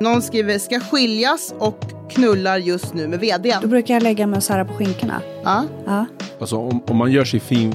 [0.00, 1.78] Någon skriver ska skiljas och
[2.10, 3.58] knullar just nu med vdn.
[3.62, 5.22] Då brukar jag lägga mig och sära på skinkorna.
[5.44, 5.64] Ja.
[5.86, 6.06] Ja.
[6.40, 7.74] Alltså om, om man gör sig fin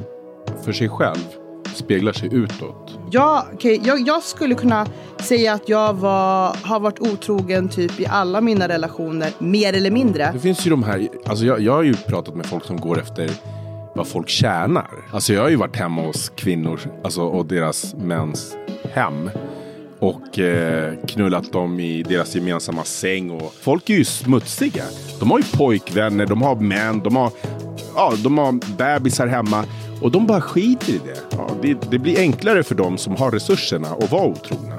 [0.65, 1.25] för sig själv,
[1.75, 2.99] speglar sig utåt.
[3.11, 4.87] Ja, okej, jag, jag skulle kunna
[5.19, 10.31] säga att jag var, har varit otrogen typ i alla mina relationer, mer eller mindre.
[10.33, 12.99] Det finns ju de här, alltså jag, jag har ju pratat med folk som går
[12.99, 13.31] efter
[13.95, 14.89] vad folk tjänar.
[15.11, 18.55] Alltså jag har ju varit hemma hos kvinnor alltså, och deras mäns
[18.93, 19.29] hem.
[20.03, 23.31] Och eh, knullat dem i deras gemensamma säng.
[23.31, 24.83] Och folk är ju smutsiga.
[25.19, 27.31] De har ju pojkvänner, de har män, de har,
[27.95, 29.65] ja, de har bebisar hemma.
[30.01, 31.19] Och de bara skiter i det.
[31.37, 31.77] Ja, det.
[31.91, 34.75] Det blir enklare för dem som har resurserna att vara otrogna.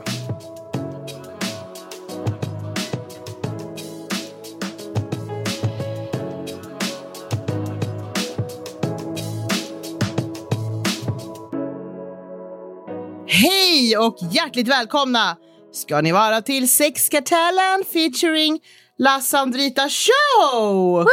[14.05, 15.37] Och hjärtligt välkomna
[15.73, 18.61] ska ni vara till Sexkartellen featuring
[18.99, 21.07] La Sandrita Show!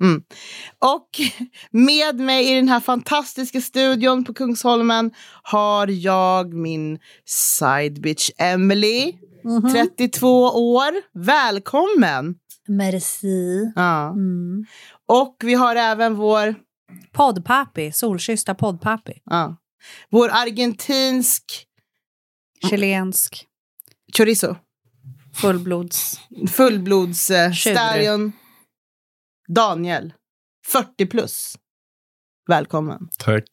[0.00, 0.22] Mm.
[0.78, 1.08] Och
[1.70, 5.10] med mig i den här fantastiska studion på Kungsholmen
[5.42, 9.12] har jag min side bitch Emily,
[9.96, 10.92] 32 år.
[11.12, 12.34] Välkommen!
[12.68, 13.72] Merci.
[13.76, 14.10] Ja.
[14.10, 14.64] Mm.
[15.06, 16.54] Och vi har även vår,
[17.12, 19.22] Poddpappi, solkyssta poddpappi.
[19.24, 19.56] ja,
[20.10, 21.64] vår argentinsk
[22.70, 23.44] Chilensk,
[24.16, 24.56] chorizo.
[25.34, 26.20] fullblods...
[26.50, 28.32] Fullblods eh, stallion
[29.48, 30.12] Daniel,
[30.66, 31.56] 40 plus.
[32.48, 33.08] Välkommen.
[33.18, 33.44] Tack.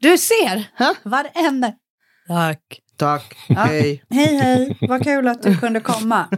[0.00, 0.70] Du ser!
[0.78, 0.94] Ha?
[1.04, 1.72] Varenda...
[2.28, 2.80] Tack.
[2.96, 3.36] Tack.
[3.48, 3.54] Ja.
[3.54, 4.04] Hej.
[4.10, 4.78] Hej, hej.
[4.80, 6.28] Vad kul att du kunde komma.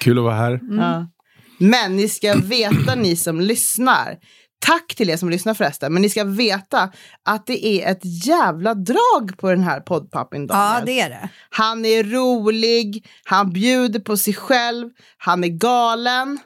[0.00, 0.60] Kul att vara här.
[0.70, 1.10] Ja.
[1.58, 4.18] Men ni ska veta, ni som lyssnar.
[4.64, 5.92] Tack till er som lyssnar förresten.
[5.92, 6.92] Men ni ska veta
[7.24, 10.78] att det är ett jävla drag på den här poddpappin Daniel.
[10.78, 11.28] Ja, det är det.
[11.50, 16.38] Han är rolig, han bjuder på sig själv, han är galen.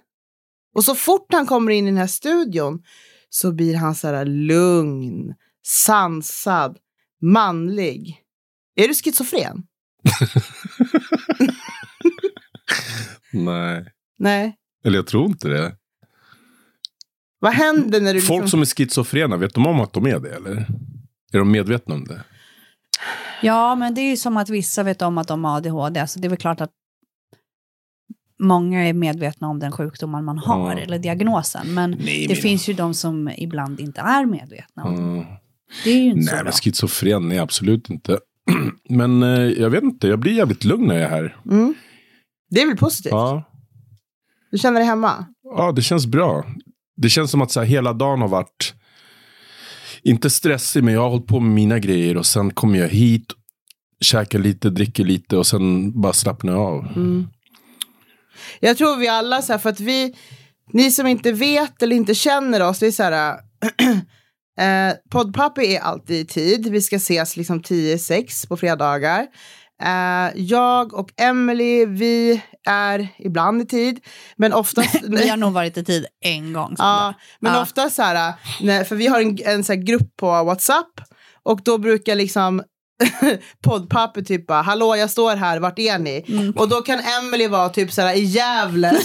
[0.75, 2.83] Och så fort han kommer in i den här studion
[3.29, 5.35] så blir han så här lugn,
[5.67, 6.79] sansad,
[7.23, 8.23] manlig.
[8.77, 9.63] Är du schizofren?
[13.33, 13.85] Nej.
[14.19, 14.57] Nej.
[14.85, 15.78] Eller jag tror inte det.
[17.39, 18.49] Vad händer när du Folk liksom...
[18.51, 20.67] som är schizofrena, vet de om att de är det eller?
[21.33, 22.23] Är de medvetna om det?
[23.43, 26.07] Ja, men det är ju som att vissa vet om att de har ADHD.
[26.07, 26.71] Så det är väl klart att
[28.41, 30.79] många är medvetna om den sjukdomen man har, Ja.
[30.79, 31.75] eller diagnosen.
[31.75, 34.95] Men Nej, det men- finns ju de som ibland inte är medvetna om.
[34.95, 35.25] Mm.
[35.85, 36.53] Det är ju inte Nej, så men bra.
[36.53, 38.19] schizofren är absolut inte.
[38.89, 41.37] men eh, jag vet inte, jag blir jävligt lugn när jag är här.
[41.51, 41.75] Mm.
[42.51, 43.13] Det är väl positivt?
[43.13, 43.45] Ja,
[44.51, 45.27] Du känner dig hemma?
[45.57, 46.45] ja det känns bra.
[47.01, 48.75] Det känns som att så här, hela dagen har varit,
[50.03, 53.27] inte stressig, men jag har hållit på med mina grejer och sen kommer jag hit,
[54.01, 56.87] käkar lite, dricker lite och sen bara slappnar jag av.
[56.97, 57.29] Mm.
[58.61, 60.15] Jag tror vi alla, så här, för att vi,
[60.73, 63.35] ni som inte vet eller inte känner oss, det är så här,
[64.61, 69.27] eh, Poddpappi är alltid i tid, vi ska ses liksom 10-6 på fredagar.
[69.83, 74.01] Eh, jag och Emily, vi är ibland i tid,
[74.37, 75.03] men oftast...
[75.09, 76.75] Vi har nog varit i tid en gång.
[76.79, 77.63] Ja, men Ja.
[77.63, 81.01] ofta så här, för vi har en, en så grupp på WhatsApp
[81.43, 82.63] och då brukar liksom
[83.65, 86.25] poddpapper typ bara, hallå jag står här, vart är ni?
[86.29, 86.51] Mm.
[86.51, 88.91] Och då kan Emily vara typ så här i Gävle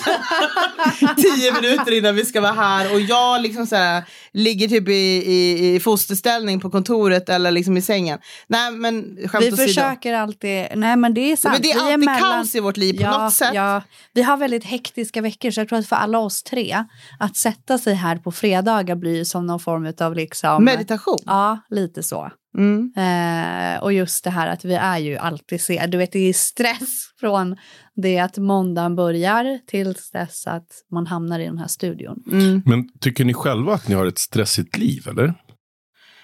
[1.17, 4.93] tio minuter innan vi ska vara här och jag liksom så här, ligger typ i,
[4.93, 8.19] i, i fosterställning på kontoret eller liksom i sängen.
[8.47, 9.67] Nej men skämt Vi åsido.
[9.67, 11.53] försöker alltid, nej men det är sant.
[11.53, 13.51] Men det är alltid mellan- kaos i vårt liv på något sätt.
[13.53, 13.81] Ja,
[14.13, 16.83] vi har väldigt hektiska veckor så jag tror att för alla oss tre
[17.19, 20.63] att sätta sig här på fredagar blir som någon form av liksom...
[20.63, 21.19] Meditation.
[21.25, 22.31] Ja, lite så.
[22.57, 22.93] Mm.
[22.97, 26.33] Eh, och just det här att vi är ju alltid se, du vet det är
[26.33, 27.55] stress från
[27.95, 32.23] det att måndagen börjar tills dess att man hamnar i den här studion.
[32.31, 32.61] Mm.
[32.65, 35.33] Men tycker ni själva att ni har ett stressigt liv eller?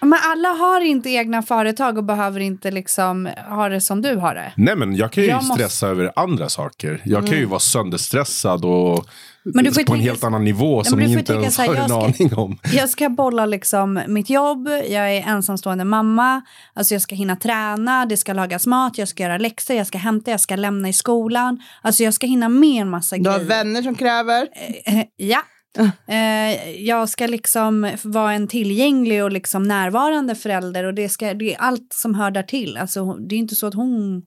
[0.02, 4.36] Men alla har inte egna företag och behöver inte liksom ha det som du har
[4.36, 4.54] det.
[4.58, 7.02] Nej men jag kan ju Jag måste- stressa över andra saker.
[7.06, 9.06] Jag kan ju vara sönderstressad och
[9.44, 11.76] Men du får på en helt annan nivå men som får inte ens har en
[11.76, 12.58] jag aning om.
[12.74, 16.42] Jag ska bolla liksom mitt jobb, jag är ensamstående mamma,
[16.74, 19.98] alltså jag ska hinna träna, det ska lagas mat, jag ska göra läxor, jag ska
[19.98, 21.60] hämta, jag ska lämna i skolan.
[21.82, 23.50] Alltså jag ska hinna med en massa Du har grejer.
[23.50, 24.48] vänner som kräver.
[24.86, 25.42] Eh, ja.
[26.08, 31.54] Eh, jag ska liksom vara en tillgänglig och liksom närvarande förälder och det, ska, det
[31.54, 32.78] är allt som hör där till.
[32.78, 34.24] Alltså, det är inte så att hon,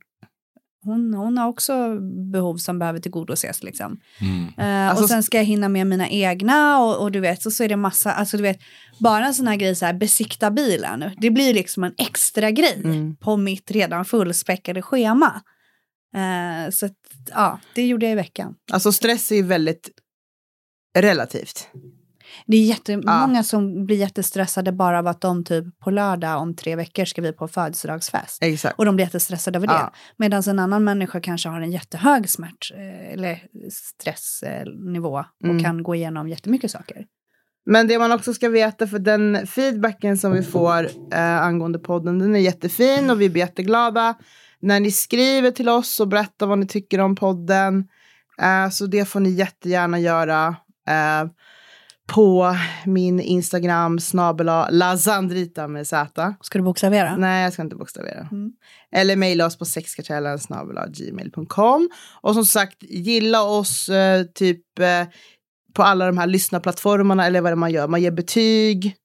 [0.84, 1.96] hon, hon har också
[2.32, 3.62] behov som behöver tillgodoses.
[3.62, 4.00] Liksom.
[4.20, 4.46] Mm.
[4.58, 7.50] Eh, Alltså- och sen ska jag hinna med mina egna och, och du vet, så,
[7.50, 8.58] så är det massa, alltså du vet,
[9.00, 12.80] bara en sån här grej så här, besikta bilen, det blir liksom en extra grej
[12.84, 13.16] Mm.
[13.16, 15.42] på mitt redan fullspäckade schema.
[16.16, 16.92] Eh, så att,
[17.30, 18.54] ja, det gjorde jag i veckan.
[18.72, 19.90] Alltså stress är ju väldigt
[20.98, 21.68] relativt.
[22.46, 26.76] Det är jättemånga som blir jättestressade bara av att de typ på lördag om tre
[26.76, 28.42] veckor ska vi på födelsedagsfest.
[28.42, 28.78] Exakt.
[28.78, 29.72] Och de blir jättestressade över det.
[29.72, 29.92] Ja.
[30.16, 33.38] Medan en annan människa kanske har en jättehög smärt eh, eller
[33.70, 35.62] stressnivå och Mm.
[35.64, 37.04] kan gå igenom jättemycket saker.
[37.66, 42.18] Men det man också ska veta, för den feedbacken som vi får eh, angående podden,
[42.18, 44.14] den är jättefin och vi blir jätteglada
[44.60, 47.88] när ni skriver till oss och berättar vad ni tycker om podden.
[48.42, 50.56] Eh, så det får ni jättegärna göra
[50.88, 51.30] eh,
[52.06, 52.56] på
[52.86, 55.96] min Instagram, snabela lazandrita med z.
[56.40, 57.16] Ska du bokstavera?
[57.16, 58.28] Nej, jag ska inte bokstavera.
[58.32, 58.52] Mm.
[58.92, 61.88] Eller mejla oss på sexkartellen snabel-a gmail.com.
[62.20, 65.06] Och som sagt, gilla oss eh, typ eh,
[65.72, 67.88] på alla de här lyssnarplattformarna eller vad det man gör.
[67.88, 68.96] Man ger betyg,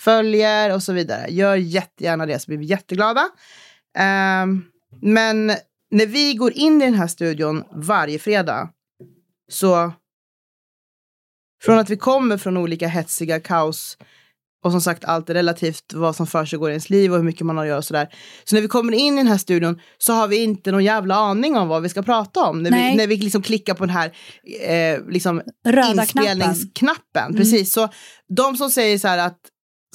[0.00, 1.26] följer och så vidare.
[1.28, 3.28] Gör jättegärna det så blir vi jätteglada.
[3.98, 4.64] Ehm,
[5.02, 5.46] men
[5.90, 8.68] när vi går in i den här studion varje fredag
[9.48, 9.92] så
[11.64, 13.96] från att vi kommer från olika hetsiga kaos
[14.64, 17.16] och som sagt allt är relativt vad som för sig går i ens liv och
[17.16, 18.08] hur mycket man har att göra och sådär.
[18.44, 21.14] Så när vi kommer in i den här studion så har vi inte någon jävla
[21.14, 22.62] aning om vad vi ska prata om.
[22.62, 24.12] När vi, när vi liksom klickar på den här
[24.62, 26.00] eh, liksom Röda knappen.
[26.00, 27.24] inspelningsknappen.
[27.24, 27.36] Mm.
[27.36, 27.88] Precis, så
[28.36, 29.38] de som säger så här att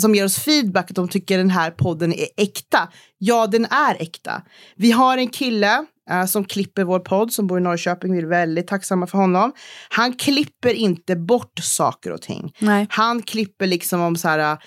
[0.02, 2.90] som ger oss feedback att de tycker den här podden är äkta.
[3.18, 4.42] Ja, den är äkta.
[4.76, 5.86] Vi har en kille
[6.28, 8.12] som klipper vår podd som bor i Norrköping.
[8.14, 9.52] Vi är väldigt tacksamma för honom.
[9.90, 12.54] Han klipper inte bort saker och ting.
[12.60, 12.88] Nej.
[12.90, 14.40] Han klipper liksom om så här.
[14.40, 14.58] äh,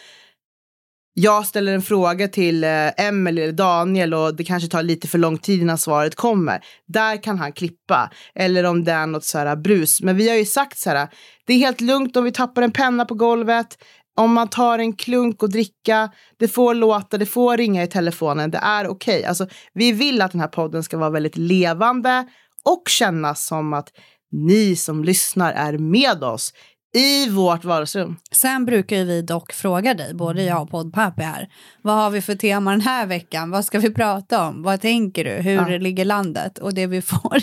[1.15, 5.19] Jag ställer en fråga till eh, Emelie eller Daniel och det kanske tar lite för
[5.19, 6.65] lång tid innan svaret kommer.
[6.89, 8.11] Där kan han klippa.
[8.35, 10.03] Eller om det är något så här brus.
[10.03, 11.09] Men vi har ju sagt så här.
[11.47, 13.79] Det är helt lugnt om vi tappar en penna på golvet.
[14.17, 16.11] Om man tar en klunk och dricka.
[16.39, 18.51] Det får låta, det får ringa i telefonen.
[18.51, 19.25] Det är okej.
[19.25, 22.27] Alltså, vi vill att den här podden ska vara väldigt levande
[22.65, 23.89] och kännas som att
[24.33, 26.53] ni som lyssnar är med oss
[26.95, 28.17] i vårt vardagsrum.
[28.33, 31.49] Sen brukar ju vi dock fråga dig, både jag och poddpappi här.
[31.83, 33.51] Vad har vi för tema den här veckan?
[33.51, 34.63] Vad ska vi prata om?
[34.63, 35.31] Vad tänker du?
[35.31, 35.79] Hur Ja.
[35.79, 36.59] ligger landet?
[36.59, 37.39] Och det vi får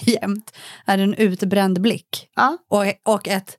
[0.00, 0.52] jämt
[0.86, 2.08] är en utbränd blick.
[2.36, 3.56] Ja, Och, och ett,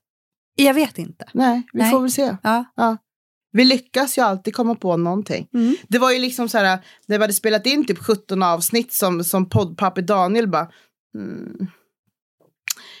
[0.64, 1.24] jag vet inte.
[1.34, 1.90] nej, vi Nej.
[1.90, 2.36] får väl se.
[2.42, 2.96] Ja.
[3.52, 5.48] Vi lyckas ju alltid komma på någonting.
[5.54, 5.76] Mm.
[5.88, 9.24] Det var ju liksom så här, när vi hade spelat in typ 17 avsnitt som,
[9.24, 10.68] som poddpappi Daniel bara,
[11.14, 11.66] mm,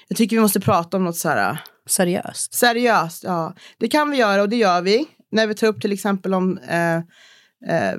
[0.08, 1.58] jag tycker vi måste prata om något så här
[1.88, 2.54] Seriöst.
[2.54, 3.24] seriöst.
[3.24, 5.06] Ja, det kan vi göra och det gör vi.
[5.32, 7.96] När vi tar upp till exempel om, eh, eh,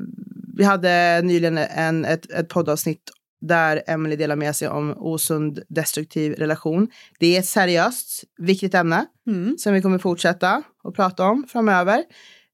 [0.58, 6.34] vi hade nyligen en, ett, ett poddavsnitt där Emily delar med sig om osund destruktiv
[6.34, 6.88] relation.
[7.20, 9.58] Det är ett seriöst, viktigt ämne Mm.
[9.58, 12.04] som vi kommer fortsätta att prata om framöver.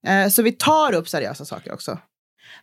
[0.08, 2.00] Eh, så vi tar upp seriösa saker också.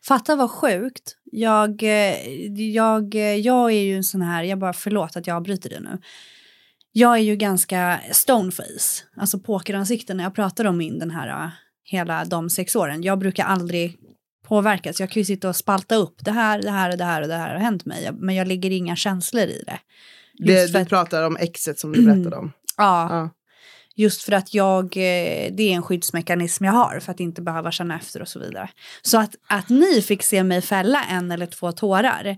[0.04, 1.16] Fatta vad sjukt.
[1.24, 2.28] Jag, eh,
[2.70, 5.80] jag, eh, jag är ju en sån här, jag bara förlåt att jag avbryter det
[5.80, 5.98] nu.
[6.92, 11.50] Jag är ju ganska stoneface, alltså pokeransikte när jag pratar om min den här eh,
[11.84, 13.02] hela de sex åren.
[13.02, 13.98] Jag brukar aldrig
[14.52, 15.00] påverkas.
[15.00, 17.28] Jag kan ju sitta och spalta upp det här, det här och det här och
[17.28, 18.10] det här har hänt mig.
[18.12, 19.78] Men jag lägger inga känslor i det.
[20.38, 22.52] Det, Just du pratar om exet som du berättade om.
[22.76, 23.30] Ja, Ja.
[23.96, 27.70] Just för att jag, eh, det är en skyddsmekanism jag har för att inte behöva
[27.70, 28.70] känna efter och så vidare.
[29.02, 32.36] Så att, att ni fick se mig fälla en eller två tårar,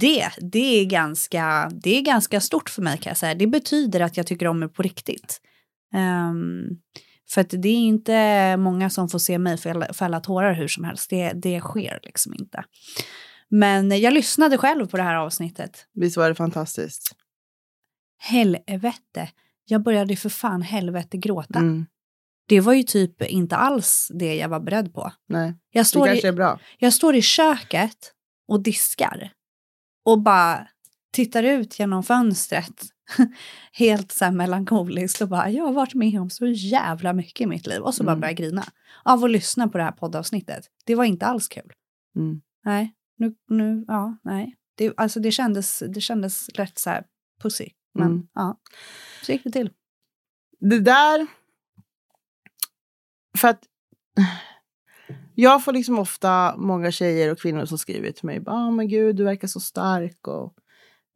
[0.00, 3.34] det, det, är ganska, det är ganska stort för mig kan jag säga.
[3.34, 5.40] Det betyder att jag tycker om er på riktigt.
[5.94, 6.68] Ehm,
[7.34, 10.84] för att det är inte många som får se mig fälla, fälla tårar hur som
[10.84, 11.10] helst.
[11.10, 12.64] Det, det sker liksom inte.
[13.48, 15.86] Men jag lyssnade själv på det här avsnittet.
[15.94, 17.16] Visst var det fantastiskt?
[18.18, 19.30] Helvete.
[19.64, 21.58] Jag började för fan helvete gråta.
[21.58, 21.86] Mm.
[22.48, 25.12] Det var ju typ inte alls det jag var beredd på.
[25.28, 26.60] Nej, Jag det står, kanske i, är bra.
[26.78, 28.12] jag står i köket
[28.48, 29.32] och diskar
[30.04, 30.68] och bara
[31.14, 32.82] tittar ut genom fönstret
[33.72, 37.46] helt så här melankoliskt och bara jag har varit med om så jävla mycket i
[37.46, 38.20] mitt liv och så bara Mm.
[38.20, 38.64] börjar jag grina
[39.02, 40.64] av att lyssna på det här poddavsnittet.
[40.84, 41.72] Det var inte alls kul.
[42.16, 42.40] Mm.
[42.64, 44.56] Nej, nu, nu, ja, nej.
[44.76, 47.04] Det, alltså det kändes, det kändes rätt så här
[47.42, 47.68] pussy.
[47.94, 48.26] Men Mm.
[48.34, 48.60] ja,
[49.22, 49.70] så gick det till.
[50.60, 51.26] Det där...
[53.38, 53.60] För att...
[55.34, 58.42] Jag får liksom ofta många tjejer och kvinnor som skriver till mig.
[58.46, 60.28] Ja, men gud, du verkar så stark.
[60.28, 60.54] Och,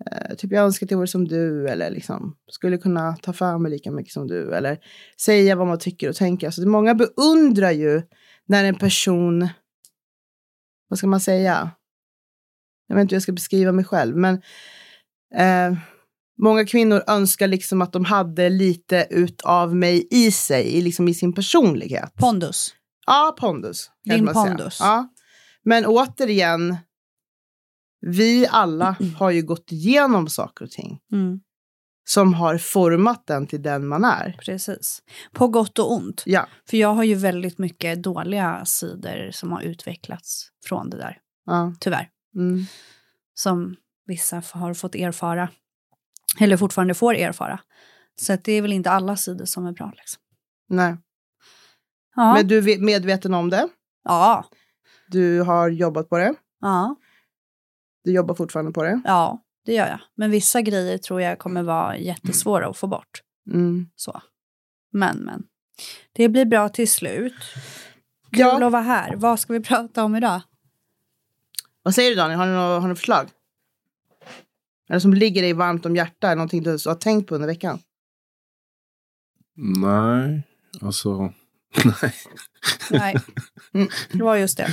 [0.06, 1.68] eh, typ, jag önskar att jag vore som du.
[1.68, 4.54] Eller liksom, skulle kunna ta för mig lika mycket som du.
[4.54, 4.78] Eller
[5.20, 6.50] säga vad man tycker och tänker.
[6.50, 8.02] Så det, många beundrar ju
[8.46, 9.48] när en person...
[10.88, 11.70] Vad ska man säga?
[12.86, 14.16] Jag vet inte hur jag ska beskriva mig själv.
[14.16, 14.34] Men
[15.34, 15.78] eh,
[16.42, 21.14] många kvinnor önskar liksom att de hade lite utav mig i sig, i, liksom i
[21.14, 22.14] sin personlighet.
[22.14, 22.74] Pondus.
[23.06, 23.90] Ja, pondus.
[24.04, 24.78] Din pondus.
[24.80, 25.08] Ja.
[25.64, 26.76] Men återigen,
[28.00, 31.40] vi alla har ju gått igenom saker och ting Mm,
[32.08, 34.36] som har format den till den man är.
[34.44, 35.02] precis.
[35.32, 36.22] På gott och ont.
[36.26, 36.46] Ja.
[36.70, 41.18] För jag har ju väldigt mycket dåliga sidor som har utvecklats från det där.
[41.46, 41.74] ja.
[41.80, 42.08] Tyvärr.
[42.34, 42.64] Mm.
[43.34, 43.76] Som
[44.06, 45.48] vissa har fått erfara.
[46.40, 47.60] Eller fortfarande får erfara.
[48.20, 49.92] Så det är väl inte alla sidor som är bra.
[49.96, 50.22] Liksom.
[50.68, 50.96] Nej.
[52.16, 52.34] Ja.
[52.34, 53.68] Men du är medveten om det.
[54.04, 54.44] ja.
[55.10, 56.34] Du har jobbat på det.
[56.60, 56.96] Ja.
[58.08, 59.00] Du jobbar fortfarande på det.
[59.04, 60.00] Ja, det gör jag.
[60.14, 63.22] Men vissa grejer tror jag kommer vara jättesvåra att få bort.
[63.50, 63.86] Mm.
[63.96, 64.22] Så.
[64.92, 65.42] Men, men.
[66.12, 67.34] Det blir bra till slut.
[68.32, 68.66] Kul Ja.
[68.66, 69.16] att vara här.
[69.16, 70.40] Vad ska vi prata om idag?
[71.82, 72.38] Vad säger du Daniel?
[72.38, 73.28] Har du något, har du förslag?
[74.88, 76.24] Eller som ligger dig varmt om hjärtat?
[76.24, 77.78] Eller någonting du har tänkt på under veckan?
[79.56, 80.42] Nej,
[80.82, 81.08] alltså.
[81.84, 82.14] Nej.
[82.90, 83.16] Nej,
[83.74, 83.88] Mm.
[84.12, 84.68] det var just det.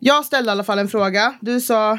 [0.00, 1.38] Jag ställde i alla fall en fråga.
[1.40, 1.98] Du sa,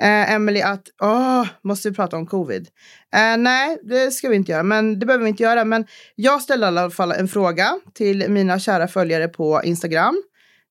[0.00, 2.68] eh, Emily, att åh, måste vi prata om covid?
[3.14, 4.62] Eh, nej, det ska vi inte göra.
[4.62, 5.64] Men det behöver vi inte göra.
[5.64, 10.22] Men jag ställde i alla fall en fråga till mina kära följare på Instagram.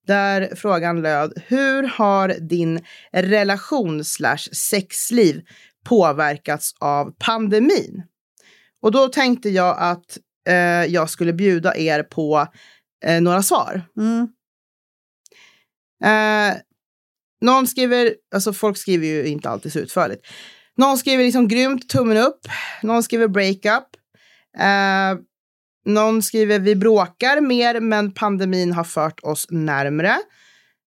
[0.08, 5.42] Där frågan löd, hur har din relation slash sexliv
[5.86, 8.04] påverkats av pandemin?
[8.82, 10.18] Och då tänkte jag att
[10.48, 12.48] eh, jag skulle bjuda er på
[13.06, 13.82] eh, några svar.
[13.98, 14.28] Mm.
[16.04, 16.58] Eh,
[17.42, 20.28] någon skriver, alltså folk skriver ju inte alltid så utförligt.
[20.78, 22.48] Någon skriver liksom grymt, tummen upp.
[22.84, 23.86] Någon skriver breakup.
[24.58, 25.20] Eh,
[25.86, 30.10] någon skriver vi bråkar mer men pandemin har fört oss närmre.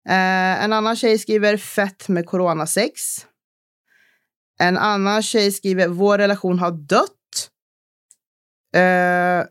[0.08, 3.26] Eh, en annan tjej skriver fett med coronasex.
[4.60, 7.50] En annan tjej skriver vår relation har dött.
[8.74, 9.46] Eh,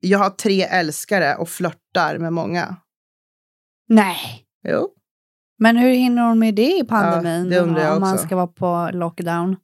[0.00, 2.76] jag har tre älskare och flörtar med många.
[3.88, 4.46] Nej.
[4.68, 4.94] Jo.
[5.60, 7.50] Men hur hinner hon med det i pandemin?
[7.50, 8.26] det undrar jag om man också.
[8.26, 9.56] ska vara på lockdown.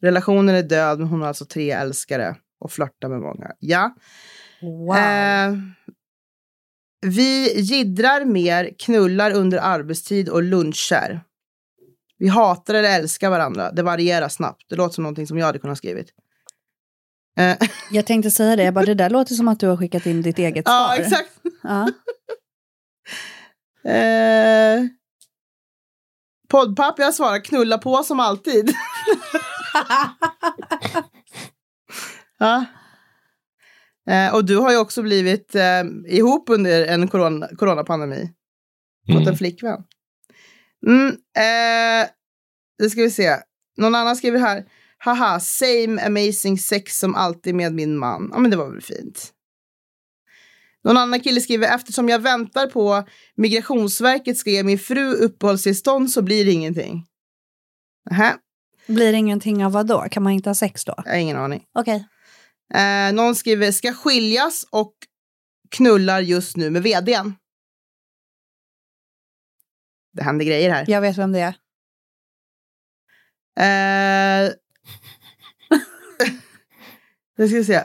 [0.00, 3.50] Relationen är död, men hon har alltså tre älskare och flörtar med många.
[3.58, 3.94] Ja.
[4.62, 4.96] Wow.
[4.96, 5.54] Eh,
[7.00, 11.20] vi jiddrar mer, knullar under arbetstid och luncher.
[12.18, 13.72] Vi hatar eller älskar varandra.
[13.72, 14.64] Det varierar snabbt.
[14.68, 16.08] Det låter som någonting som jag hade kunnat skrivit.
[17.38, 17.56] Eh,
[17.90, 20.22] Jag tänkte säga det, jag bara, det där låter som att du har skickat in
[20.22, 21.04] ditt eget ja, svar.
[21.04, 21.30] exakt.
[21.62, 21.88] Ja.
[23.84, 24.80] Eh,
[26.48, 28.70] Poddpapp, jag svarar knulla på som alltid.
[32.38, 32.64] ja.
[34.10, 38.30] eh, och du har ju också blivit eh, ihop under en corona, coronapandemi.
[39.06, 39.36] Fått en Mm.
[39.36, 39.82] flickvän.
[40.86, 42.08] Mm, eh,
[42.78, 43.36] det ska vi se.
[43.76, 44.64] Någon annan skriver här.
[44.98, 48.28] Haha, same amazing sex som alltid med min man.
[48.32, 49.32] Ja, men det var väl fint.
[50.88, 56.22] Någon annan kille skriver eftersom jag väntar på Migrationsverket ska ge min fru uppehållstillstånd så
[56.22, 57.06] blir det ingenting.
[58.10, 58.38] Nähä,
[58.86, 60.00] Blir det ingenting av vad då?
[60.10, 60.94] Kan man inte ha sex då?
[61.04, 61.64] jag har ingen aning.
[61.74, 62.08] Okej.
[62.74, 64.94] Eh, någon skriver ska skiljas och
[65.70, 67.34] knullar just nu med vdn.
[70.12, 70.84] Det händer grejer här.
[70.88, 71.54] Jag vet vem det är.
[74.46, 74.52] Eh,
[77.36, 77.84] nu ska vi se.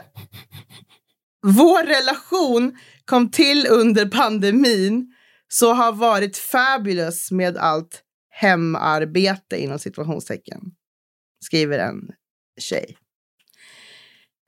[1.46, 5.14] Vår relation kom till under pandemin
[5.48, 10.60] så har varit fabulous med allt hemarbete inom situationstecken.
[11.44, 12.10] Skriver en
[12.60, 12.96] tjej.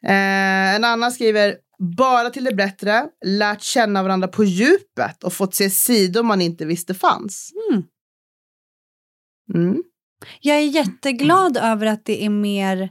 [0.04, 5.54] Eh, en annan skriver bara till det bättre, lärt känna varandra på djupet och fått
[5.54, 7.52] se sidor man inte visste fanns.
[7.70, 7.84] Mm.
[9.54, 9.82] Mm.
[10.40, 12.90] Jag är jätteglad över att det är mer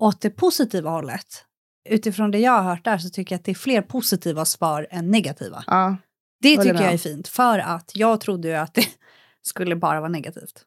[0.00, 1.44] åt det positiva hållet.
[1.84, 4.86] Utifrån det jag har hört där så tycker jag att det är fler positiva svar
[4.90, 5.64] än negativa.
[5.66, 5.96] Ja.
[6.40, 8.86] Det tycker jag är fint, för att jag trodde ju att det
[9.42, 10.64] skulle bara vara negativt.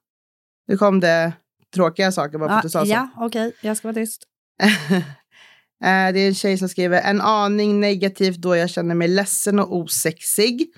[0.67, 1.33] Nu kom det
[1.73, 2.91] tråkiga saker bara för att du sa så.
[2.91, 4.23] ja, okej, jag ska vara tyst.
[5.83, 9.59] Eh, det är en tjej som skriver en aning negativt då jag känner mig ledsen
[9.59, 10.73] och osexig.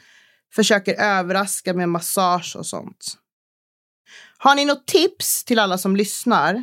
[0.56, 3.18] Försöker överraska med massage och sånt.
[4.38, 6.56] Har ni något tips till alla som lyssnar?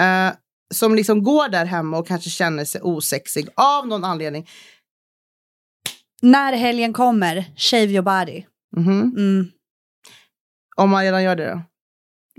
[0.00, 0.32] Eh,
[0.74, 4.48] som liksom går där hemma och kanske känner sig osexig av någon anledning.
[6.22, 8.44] När helgen kommer, shave your body.
[8.76, 9.14] Mhm.
[9.16, 9.50] Mm.
[10.76, 11.62] Om man redan gör det då?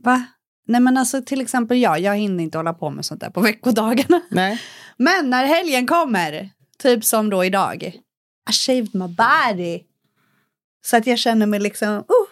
[0.03, 0.25] Va?
[0.67, 3.41] Nej men alltså till exempel jag, jag hinner inte hålla på med sånt där på
[3.51, 4.21] veckodagarna.
[4.29, 4.61] Nej.
[4.97, 7.83] Men när helgen kommer, typ som då idag,
[8.49, 9.83] I shaved my body.
[10.85, 12.27] Så att jag känner mig liksom, oh,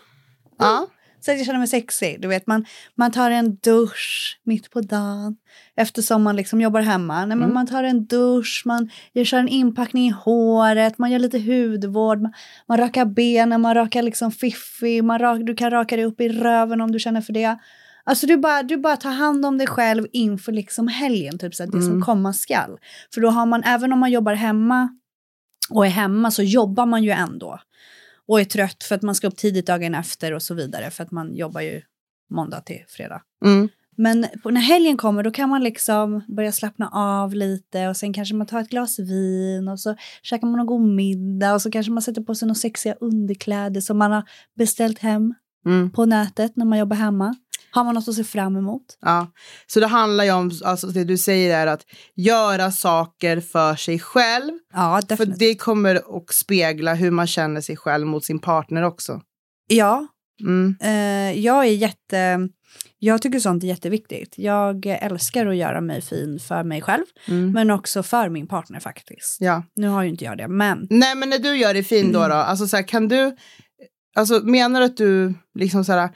[0.58, 0.88] Ja.
[1.22, 2.22] Så att jag känner mig sexig.
[2.22, 5.36] Du vet, man, man tar en dusch mitt på dagen
[5.76, 7.18] eftersom man liksom jobbar hemma.
[7.26, 7.54] Nej, men Mm.
[7.54, 12.22] Man tar en dusch, man jag kör en inpackning i håret, man gör lite hudvård,
[12.22, 12.34] man,
[12.68, 16.30] man rakar benen, man rakar liksom fiffi, man rak, du kan raka dig upp i
[16.30, 17.58] röven om du känner för det.
[18.04, 21.66] Alltså du bara, du bara tar hand om dig själv inför liksom helgen, typ så
[21.66, 22.02] det som Mm.
[22.02, 22.78] komma skall.
[23.14, 24.90] För då har man, även om man jobbar hemma
[25.70, 27.60] och är hemma så jobbar man ju ändå.
[28.30, 30.92] Och är trött för att man ska upp tidigt dagen efter och så vidare.
[30.92, 31.82] För att man jobbar ju
[32.30, 33.22] måndag till fredag.
[33.46, 33.70] Mm.
[33.98, 38.36] Men när helgen kommer då kan man liksom börja slappna av lite och sen kanske
[38.36, 41.92] man tar ett glas vin och så käkar man någon god middag och så kanske
[41.92, 44.24] man sätter på sig några sexiga underkläder som man har
[44.56, 45.34] beställt hem
[45.66, 45.92] Mm.
[45.92, 47.36] på nätet när man jobbar hemma.
[47.72, 48.98] Har man något att se fram emot?
[49.02, 49.32] Ja.
[49.68, 51.82] Så det handlar ju om, alltså det du säger är att
[52.16, 54.52] göra saker för sig själv.
[54.74, 55.40] Ja, För definitivt.
[55.40, 59.22] det kommer att spegla hur man känner sig själv mot sin partner också.
[59.68, 60.08] Ja,
[60.42, 60.76] Mm.
[60.82, 62.50] Eh, jag är jätte...
[63.00, 64.34] Jag tycker sånt är jätteviktigt.
[64.38, 67.52] Jag älskar att göra mig fin för mig själv, Mm.
[67.52, 69.38] men också för min partner faktiskt.
[69.40, 69.64] Ja.
[69.76, 72.28] Nu har ju inte jag det, men Nej men när du gör dig fin då,
[72.28, 73.36] då alltså så här, kan du,
[74.16, 76.10] alltså menar du att du liksom så här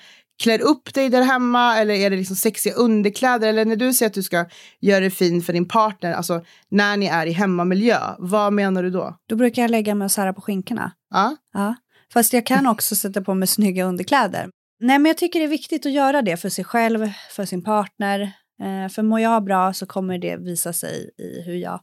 [0.44, 4.10] klär upp dig där hemma eller är det liksom sexiga underkläder eller när du säger
[4.10, 4.46] att du ska
[4.80, 8.90] göra dig fin för din partner, alltså när ni är i hemmamiljö, vad menar du
[8.90, 9.18] då?
[9.30, 10.92] då brukar jag lägga mig och sära på skinkorna.
[11.10, 11.76] Ja, Ja.
[12.14, 14.50] Fast jag kan också sätta på mig snygga underkläder.
[14.80, 17.64] Nej, men jag tycker det är viktigt att göra det för sig själv, för sin
[17.64, 18.22] partner.
[18.62, 21.80] Eh, för mår jag bra så kommer det visa sig i hur jag,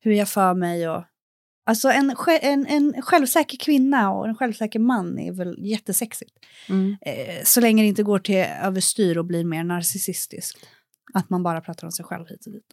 [0.00, 0.88] hur jag för mig.
[0.88, 1.04] Och...
[1.68, 6.32] Alltså en, en, en självsäker kvinna och en självsäker man är väl jättesexigt.
[6.68, 6.96] mm.
[7.00, 10.66] Eh, så länge det inte går till överstyr och blir mer narcissistiskt.
[11.14, 12.66] Att man bara pratar om sig själv hit och dit.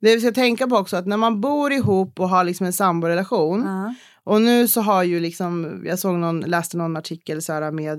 [0.00, 2.72] Det vi ska tänka på också att när man bor ihop och har liksom en
[2.72, 3.94] samborelation Ja.
[4.24, 7.98] och nu så har ju liksom, jag såg någon, läste någon artikel så här med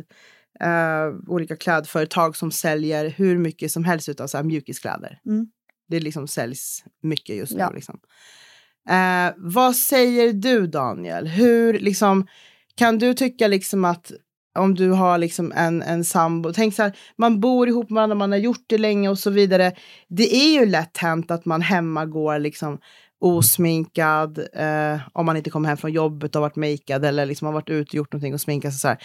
[0.60, 5.20] eh, olika klädföretag som säljer hur mycket som helst av så här mjukiskläder.
[5.26, 5.48] Mm.
[5.88, 7.60] Det liksom säljs mycket just nu.
[7.60, 7.72] Ja.
[7.72, 8.00] Liksom.
[8.90, 11.28] Eh, vad säger du Daniel?
[11.28, 12.28] Hur liksom,
[12.76, 14.12] kan du tycka liksom att
[14.60, 18.16] om du har liksom en, en sambo, tänk så här, man bor ihop med varandra,
[18.16, 19.72] man har gjort det länge och så vidare.
[20.08, 22.80] Det är ju lätt hänt att man hemma går liksom
[23.22, 27.54] osminkad, eh, om man inte kommer hem från jobbet och varit makead eller liksom har
[27.54, 29.00] varit ute och gjort någonting och sminkat sig så här.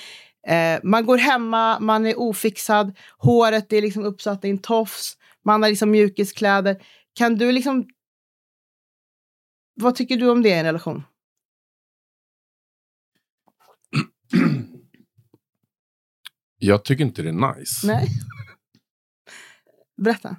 [0.47, 5.63] Eh, man går hemma, man är ofixad, håret är liksom uppsatt i en tofs, man
[5.63, 6.77] har liksom mjukiskläder.
[7.19, 7.85] Kan du liksom...
[9.75, 11.03] Vad tycker du om det i en relation?
[16.59, 17.87] Jag tycker inte det är nice.
[17.87, 18.09] Nej.
[20.03, 20.37] Berätta.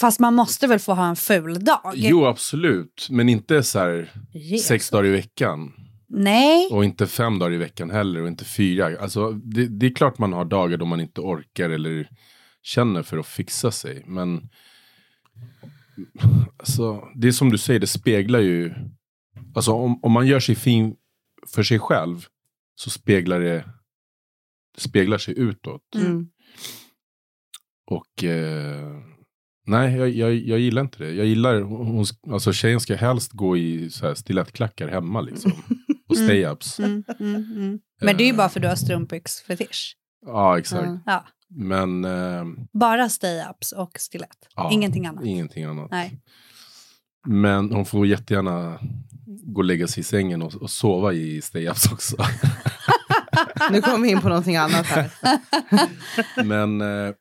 [0.00, 1.92] Fast man måste väl få ha en ful dag?
[1.94, 3.08] Jo, absolut.
[3.10, 4.66] Men inte så här Jesus.
[4.66, 5.72] sex dagar i veckan.
[6.06, 6.68] Nej.
[6.72, 8.22] Och inte fem dagar i veckan heller.
[8.22, 9.00] Och inte fyra.
[9.00, 12.08] Alltså, det, det är klart man har dagar då man inte orkar eller
[12.62, 14.04] känner för att fixa sig.
[14.06, 14.48] Men
[16.58, 18.74] alltså, det är som du säger, det speglar ju...
[19.54, 20.96] Alltså om, om man gör sig fin
[21.54, 22.26] för sig själv
[22.74, 23.64] så speglar det,
[24.74, 25.94] det speglar sig utåt.
[25.94, 26.28] Mm.
[27.90, 29.02] Och eh,
[29.66, 31.12] nej, jag, jag, jag gillar inte det.
[31.12, 35.52] Jag gillar, hon, alltså tjejen ska helst gå i så här stilettklackar hemma liksom.
[36.08, 36.78] Och stay-ups.
[36.84, 37.78] Mm, mm, mm.
[38.00, 39.96] Men det är ju bara för du har strumpbyxfetisch.
[40.26, 40.88] Ja, exakt.
[41.06, 41.26] Ja.
[41.50, 44.48] Men eh, Bara stay-ups och stilett.
[44.56, 45.24] ja, Ingenting annat.
[45.24, 45.90] Ingenting annat.
[45.90, 46.20] Nej.
[47.26, 48.78] Men hon får jättegärna
[49.26, 52.16] gå och lägga sig i sängen och, och sova i stay-ups också.
[53.70, 55.10] Nu kommer vi in på någonting annat här.
[56.44, 57.14] men eh,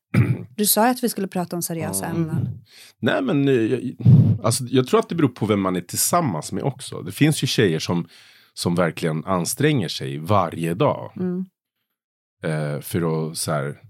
[0.55, 2.11] Du sa ju att vi skulle prata om seriösa Ja.
[2.11, 2.59] ämnen.
[2.99, 3.95] nej men eh, jag,
[4.43, 7.01] alltså, jag tror att det beror på vem man är tillsammans med också.
[7.01, 8.07] Det finns ju tjejer som,
[8.53, 11.11] som verkligen anstränger sig varje dag.
[11.15, 11.45] Mm.
[12.43, 13.81] eh, för att så här,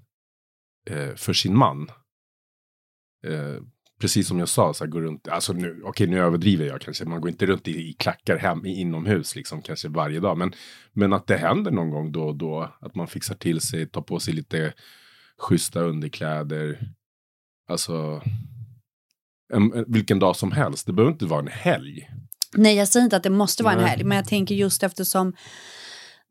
[0.90, 1.92] eh, för sin man.
[3.28, 3.64] Eh,
[4.00, 7.06] precis som jag sa, så här, går runt, alltså nu, okej nu överdriver jag kanske,
[7.06, 10.54] man går inte runt i, i klackar hem, i, inomhus liksom kanske varje dag, men,
[10.94, 14.02] men att det händer någon gång då och då, att man fixar till sig, tar
[14.02, 14.74] på sig lite
[15.38, 16.90] schyssta underkläder,
[17.70, 18.22] alltså
[19.54, 22.10] en, en, vilken dag som helst, det behöver inte vara en helg.
[22.54, 23.90] Nej, jag säger inte att det måste vara en Nej.
[23.90, 25.34] helg, men jag tänker just eftersom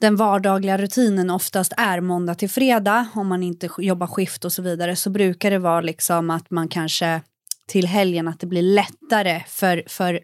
[0.00, 4.62] den vardagliga rutinen oftast är måndag till fredag, om man inte jobbar skift och så
[4.62, 7.22] vidare, så brukar det vara liksom att man kanske
[7.68, 10.20] till helgen att det blir lättare för, för,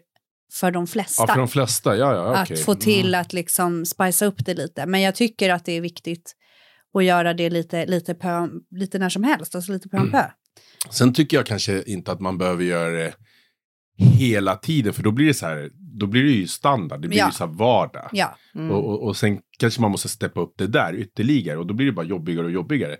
[0.53, 1.23] för de flesta.
[1.23, 2.63] Ja, för de flesta, ja, ja, att okej.
[2.63, 3.21] få till Mm.
[3.21, 4.85] att liksom spicea upp det lite.
[4.85, 6.35] Men jag tycker att det är viktigt
[6.97, 10.23] att göra det lite, lite, på, lite när som helst, alltså lite på en pö.
[10.89, 13.13] Sen tycker jag kanske inte att man behöver göra det
[13.97, 17.17] hela tiden, för då blir det så här, då blir det ju standard, det blir
[17.19, 17.25] Ja.
[17.25, 18.09] ju så vardag.
[18.11, 18.35] Ja.
[18.55, 18.71] Mm.
[18.71, 21.85] Och, och, och sen kanske man måste steppa upp det där ytterligare och då blir
[21.85, 22.97] det bara jobbigare och jobbigare.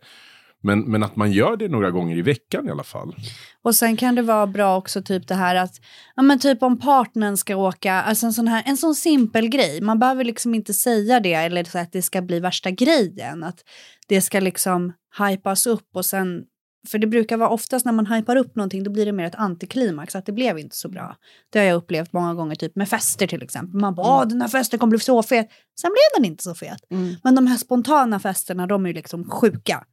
[0.66, 3.16] Men, men att man gör det några gånger i veckan i alla fall.
[3.64, 5.72] Och sen kan det vara bra också typ det här att,
[6.16, 9.82] ja men typ om partnern ska åka, alltså en sån här, en sån simpel grej.
[9.82, 13.44] Man behöver liksom inte säga det eller så att det ska bli värsta grejen.
[13.44, 13.60] Att
[14.08, 14.94] det ska liksom
[15.30, 16.44] hypas upp och sen,
[16.88, 19.36] för det brukar vara oftast när man hypar upp någonting då blir det mer ett
[19.36, 21.16] antiklimax, att det blev inte så bra.
[21.50, 23.82] Det har jag upplevt många gånger, typ med fester till exempel.
[23.82, 25.48] Man bara, åh den här festen kommer bli så fet.
[25.82, 26.80] Sen blev den inte så fet.
[26.92, 27.16] Mm.
[27.24, 29.84] Men de här spontana festerna, de är ju liksom sjuka.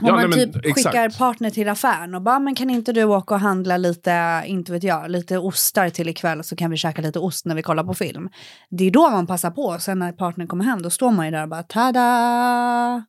[0.00, 0.86] Om Ja, man nej, men typ exakt.
[0.86, 4.72] skickar partner till affären och bara, men kan inte du åka och handla lite, inte
[4.72, 7.84] vet jag, lite ostar till ikväll så kan vi käka lite ost när vi kollar
[7.84, 8.28] på film.
[8.70, 9.78] Det är då man passar på.
[9.80, 13.04] Sen när partnern kommer hem, då står man ju där och bara, tada!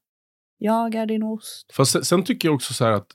[0.57, 1.71] Jag är din ost.
[1.73, 3.07] Fast sen, sen tycker jag också så här att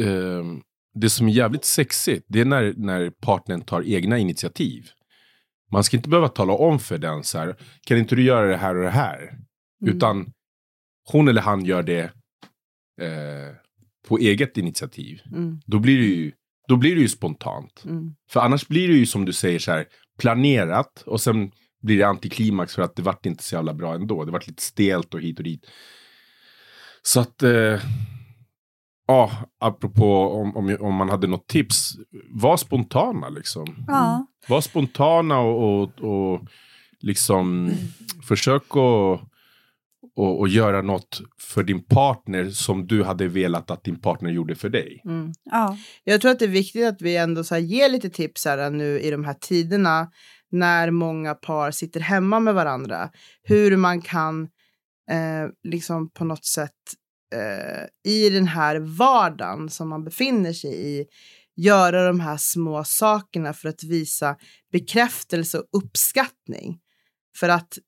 [0.00, 0.62] ehm,
[0.94, 4.90] det som är jävligt sexigt, det är när, när partnern tar egna initiativ.
[5.72, 8.56] Man ska inte behöva tala om för den så här, kan inte du göra det
[8.56, 9.18] här och det här?
[9.82, 9.96] Mm.
[9.96, 10.32] Utan
[11.04, 12.02] hon eller han gör det
[13.00, 13.56] eh,
[14.08, 15.20] på eget initiativ.
[15.32, 15.60] Mm.
[15.66, 16.32] Då blir det ju,
[16.68, 17.84] då blir det ju spontant.
[17.84, 18.14] Mm.
[18.30, 19.86] För annars blir det ju som du säger så här,
[20.18, 21.50] planerat och sen
[21.82, 24.24] blir det antiklimax för att det vart inte så jävla bra ändå.
[24.24, 25.66] Det vart lite stelt och hit och dit.
[27.02, 27.80] Så att, eh,
[29.06, 31.92] ja, apropå om, om, om man hade något tips,
[32.30, 33.84] var spontana liksom.
[33.86, 34.26] Ja.
[34.48, 36.40] Var spontana och, och, och
[37.00, 37.70] liksom
[38.28, 39.20] försök att
[40.16, 44.54] och, och göra något för din partner som du hade velat att din partner gjorde
[44.54, 45.02] för dig.
[45.04, 45.32] Mm.
[45.44, 45.76] ja.
[46.04, 48.70] Jag tror att det är viktigt att vi ändå så här ger lite tips här
[48.70, 50.10] nu i de här tiderna
[50.50, 53.10] när många par sitter hemma med varandra.
[53.42, 54.48] Hur man kan
[55.10, 56.94] eh, liksom på något sätt
[57.34, 61.06] eh, i den här vardagen som man befinner sig i
[61.56, 64.36] göra de här små sakerna för att visa
[64.72, 66.80] bekräftelse och uppskattning.
[67.36, 67.78] För att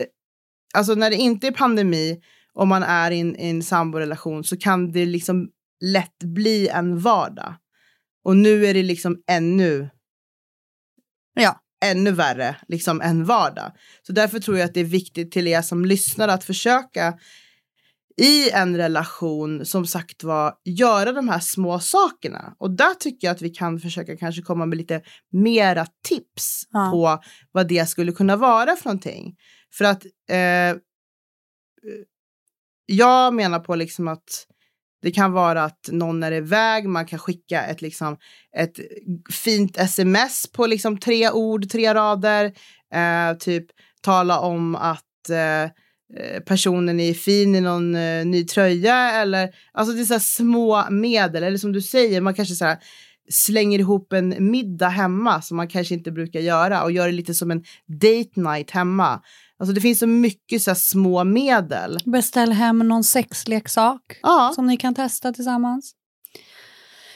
[0.00, 0.06] eh,
[0.74, 2.20] alltså när det inte är pandemi
[2.52, 5.50] och man är i en, i en samborelation så kan det liksom
[5.84, 7.54] lätt bli en vardag.
[8.24, 9.88] Och nu är det liksom ännu,
[11.34, 13.72] Ja ännu värre liksom en vardag.
[14.02, 17.18] Så därför tror jag att det är viktigt till er som lyssnar att försöka
[18.20, 22.54] i en relation som sagt var göra de här små sakerna.
[22.58, 26.90] Och där tycker jag att vi kan försöka kanske komma med lite mera tips Ja.
[26.92, 29.36] på vad det skulle kunna vara för någonting.
[29.74, 30.76] För att eh,
[32.86, 34.46] jag menar på liksom att
[35.02, 38.16] det kan vara att någon är iväg, man kan skicka ett, liksom,
[38.56, 38.76] ett
[39.32, 42.44] fint sms på liksom tre ord, tre rader.
[42.94, 43.66] Eh, typ
[44.02, 49.10] tala om att eh, eh, personen är fin i någon eh, ny tröja.
[49.12, 51.42] Eller, alltså det är så här små medel.
[51.42, 52.78] Eller som du säger, man kanske så här,
[53.30, 57.34] slänger ihop en middag hemma som man kanske inte brukar göra och gör det lite
[57.34, 59.20] som en date night hemma.
[59.58, 61.98] Alltså det finns så mycket så små medel.
[62.04, 64.02] Beställ hem någon sexleksak.
[64.22, 64.52] Ja.
[64.54, 65.94] som ni kan testa tillsammans.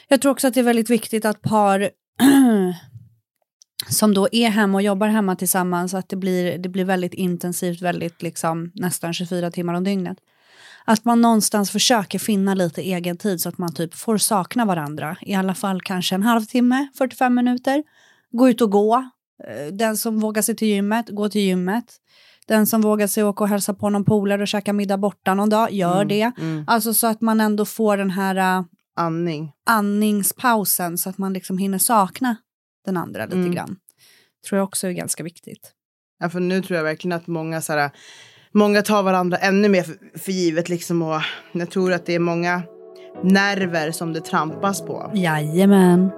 [0.09, 1.90] Jag tror också att det är väldigt viktigt att par
[3.88, 7.83] som då är hemma och jobbar hemma tillsammans, att det blir, det blir väldigt intensivt,
[7.83, 10.18] väldigt liksom nästan 24 timmar om dygnet.
[10.85, 15.16] Att man någonstans försöker finna lite egen tid så att man typ får sakna varandra.
[15.20, 17.83] I alla fall kanske en halvtimme, 45 minuter.
[18.31, 19.11] Gå ut och gå.
[19.48, 21.85] Eh, Den som vågar sig till gymmet, gå till gymmet.
[22.46, 25.48] Den som vågar sig åka och hälsa på någon polare och käka middag borta någon
[25.50, 26.33] dag, gör Mm, det.
[26.38, 26.64] Mm.
[26.66, 28.64] Alltså så att man ändå får den här uh,
[28.96, 29.52] Andning.
[29.66, 32.37] andningspausen så att man liksom hinner sakna
[32.85, 33.52] den andra lite Mm.
[33.52, 33.76] grann.
[34.48, 35.72] Tror jag också är ganska viktigt.
[36.20, 37.90] Ja, för nu tror jag verkligen att många, så här,
[38.55, 40.68] många tar varandra ännu mer för, för givet.
[40.68, 41.20] Liksom, och
[41.52, 42.62] jag tror att det är många
[43.22, 45.11] nerver som det trampas på.
[45.14, 46.11] Jajamän.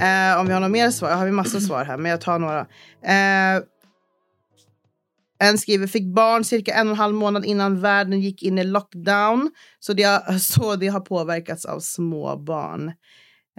[0.00, 1.10] Eh, om vi har några mer svar.
[1.10, 2.60] Jag har vi massa svar här, men jag tar några.
[3.04, 3.62] Eh,
[5.42, 8.64] en skriver, fick barn cirka en och en halv månad innan världen gick in i
[8.64, 9.50] lockdown.
[9.78, 12.88] Så det har, så det har påverkats av små barn.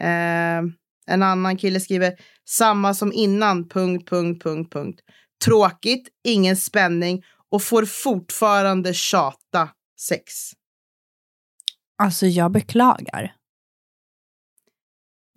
[0.01, 0.71] Eh,
[1.07, 2.13] en annan kille skriver,
[2.49, 4.99] samma som innan, punkt, punkt, punkt, punkt.
[5.45, 10.33] Tråkigt, ingen spänning och får fortfarande tjata sex.
[11.97, 13.35] Alltså jag beklagar.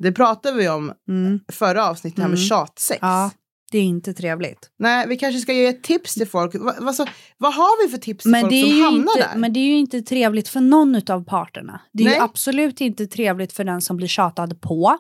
[0.05, 1.40] Det pratade vi om Mm.
[1.53, 2.49] förra avsnittet, det här med Mm.
[2.49, 2.99] tjatsex.
[3.03, 3.31] Ja,
[3.73, 4.71] det är inte trevligt.
[4.79, 6.55] Nej, vi kanske ska ge ett tips till folk.
[6.55, 7.07] Va, va, så,
[7.38, 9.37] vad har vi för tips till Men folk det, är som hamnar inte, där?
[9.38, 11.81] men det är ju inte trevligt för någon av parterna.
[11.93, 12.14] Det är Nej.
[12.17, 14.99] ju absolut inte trevligt för den som blir tjatad på.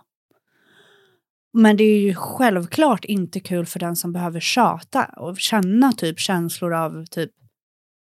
[1.56, 6.18] Men det är ju självklart inte kul för den som behöver tjata och känna typ
[6.20, 7.30] känslor av typ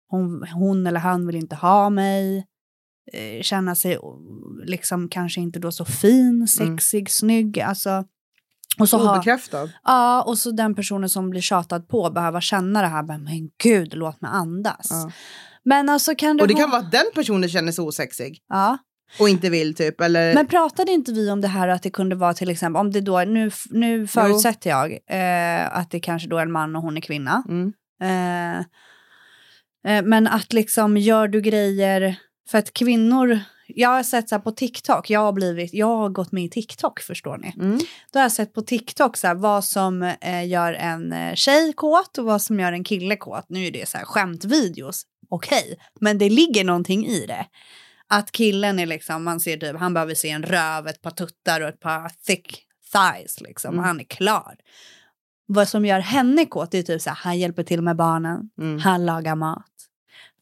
[0.09, 2.47] hon, hon eller han vill inte ha mig.
[3.12, 3.99] Eh, känna sig
[4.65, 7.61] liksom kanske inte då så fin, sexig, snygg.
[7.61, 8.05] Alltså,
[8.79, 9.69] och så ha, Obekräftad.
[9.85, 13.03] ja, och så den personen som blir tjatad på behöva känna det här.
[13.03, 14.87] Men gud, låt mig andas.
[14.91, 15.11] Ja.
[15.65, 18.79] Men alltså kan det Och det kan vara- att den personen känner sig osexig Ja.
[19.19, 20.01] och inte vill typ.
[20.01, 20.35] Eller...
[20.35, 23.01] Men pratade inte vi om det här att det kunde vara till exempel, om det
[23.01, 26.97] då, nu, nu förutsätter jag eh, att det kanske då är en man och hon
[26.97, 27.43] är kvinna.
[27.49, 27.73] Mm.
[28.03, 28.59] Eh,
[29.97, 32.17] eh, men att liksom gör du grejer,
[32.49, 36.33] för att kvinnor, jag har sett så på TikTok, jag har, blivit, jag har gått
[36.33, 37.53] med i TikTok förstår ni.
[37.57, 37.79] Mm.
[38.13, 41.73] Då har jag sett på TikTok så här, vad som eh, gör en eh, tjej
[41.73, 43.45] kåt och vad som gör en kille kåt.
[43.49, 47.47] Nu är det så här skämtvideos, okej, men det ligger någonting i det.
[48.09, 51.61] Att killen är liksom, man ser typ, han behöver se en röv, ett par tuttar
[51.61, 53.85] och ett par thick thighs liksom, Mm.
[53.85, 54.57] han är klar.
[55.47, 58.79] Vad som gör henne kåt är typ så här, han hjälper till med barnen, Mm.
[58.79, 59.65] han lagar mat,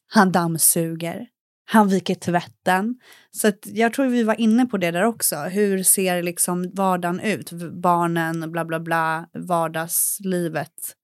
[0.09, 1.27] han dammsuger,
[1.72, 2.94] han viker tvätten.
[3.30, 5.37] Så jag tror vi var inne på det där också.
[5.37, 7.52] Hur ser liksom vardagen ut?
[7.72, 10.96] Barnen, bla bla bla, vardagslivet.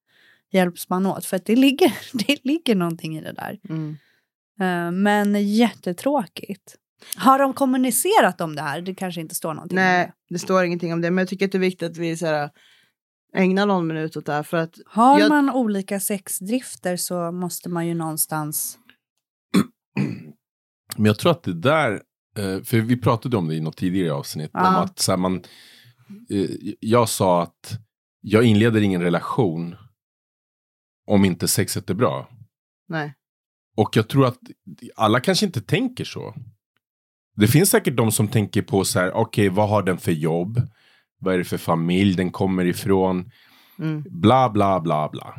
[0.52, 1.24] Hjälps man åt?
[1.24, 1.92] För att det ligger,
[2.26, 3.58] det ligger någonting i det där.
[3.68, 3.96] Mm.
[4.60, 6.76] Eh, men jättetråkigt.
[7.16, 8.80] Har de kommunicerat om det här?
[8.80, 10.34] Det kanske inte står någonting om Nej, det.
[10.34, 11.10] det står ingenting om det.
[11.10, 12.50] Men jag tycker att det är viktigt att vi så här,
[13.36, 14.42] ägnar någon minut åt det här.
[14.42, 18.78] För att, Har Jag- man olika sexdrifter så måste man ju någonstans...
[20.96, 21.92] Men jag tror att det där,
[22.38, 24.68] eh, för vi pratade om det i något tidigare avsnitt, Ja.
[24.78, 25.36] om att så här, man,
[26.30, 27.78] eh, jag sa att
[28.20, 29.76] jag inleder ingen relation
[31.06, 32.28] om inte sexet är bra.
[32.88, 33.14] nej.
[33.78, 34.38] Och jag tror att
[34.96, 36.34] alla kanske inte tänker så.
[37.36, 40.60] Det finns säkert de som tänker på så här, okej vad har den för jobb?
[41.18, 43.30] Vad är det för familj den kommer ifrån?
[43.78, 44.04] Mm.
[44.10, 45.36] Bla bla bla bla.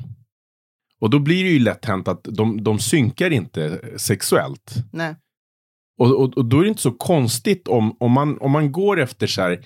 [0.99, 4.73] Och då blir det ju lätt hänt att de, de synkar inte sexuellt.
[4.91, 5.15] nej.
[5.97, 8.99] Och, och, och då är det inte så konstigt om, om, man, om man går
[8.99, 9.65] efter så här,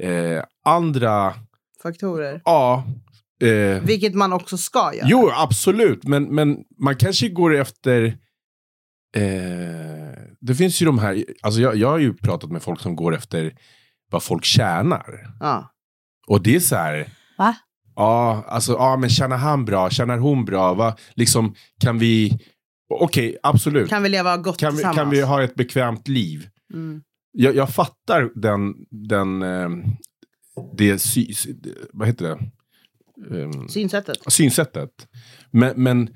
[0.00, 1.34] eh, andra,
[1.82, 2.42] Faktorer.
[2.44, 2.84] ja,
[3.42, 5.06] eh, Vilket man också ska göra.
[5.10, 8.04] jo absolut, men, men man kanske går efter,
[9.16, 9.22] eh,
[10.40, 13.14] det finns ju de här, alltså jag, jag har ju pratat med folk som går
[13.14, 13.52] efter
[14.10, 15.34] vad folk tjänar.
[15.40, 15.70] Ja.
[16.26, 17.56] Och det är så här, Va?
[17.96, 20.96] ja, alltså, ja men tjänar han bra, tjänar hon bra, va?
[21.14, 22.38] liksom kan vi,
[22.90, 24.96] okej absolut, Kan vi leva gott kan vi, tillsammans?
[24.96, 26.48] kan vi ha ett bekvämt liv?
[26.72, 27.02] mm.
[27.32, 29.68] jag, jag fattar den, den eh,
[30.76, 31.54] det, sy, sy-
[31.92, 32.50] vad heter det?
[33.42, 34.18] Ehm, Synsättet.
[34.32, 34.90] synsättet.
[35.50, 36.14] Men, men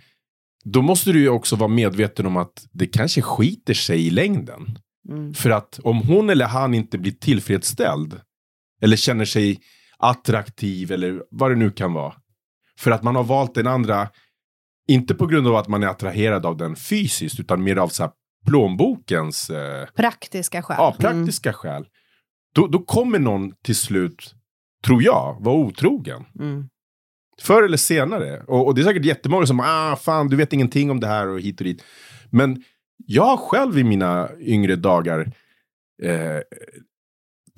[0.64, 4.78] då måste du ju också vara medveten om att det kanske skiter sig i längden.
[5.08, 5.34] Mm.
[5.34, 8.20] För att om hon eller han inte blir tillfredsställd
[8.82, 9.60] eller känner sig
[9.98, 12.14] attraktiv eller vad det nu kan vara.
[12.78, 14.08] För att man har valt den andra,
[14.88, 18.02] inte på grund av att man är attraherad av den fysiskt utan mer av så
[18.02, 18.12] här
[18.46, 20.76] plånbokens eh, Praktiska skäl.
[20.78, 21.86] Ja, praktiska skäl.
[22.54, 24.34] Då, då kommer någon till slut,
[24.84, 26.24] tror jag, vara otrogen.
[26.40, 26.68] Mm.
[27.42, 28.42] Förr eller senare.
[28.46, 31.26] Och, och det är säkert jättemånga som, ah fan, du vet ingenting om det här
[31.28, 31.84] och hit och dit.
[32.30, 32.62] Men
[33.06, 35.32] jag har själv i mina yngre dagar
[36.02, 36.40] eh,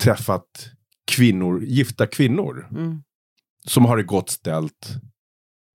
[0.03, 0.71] träffat
[1.11, 3.03] kvinnor, gifta kvinnor, Mm.
[3.67, 4.87] som har det gott ställt.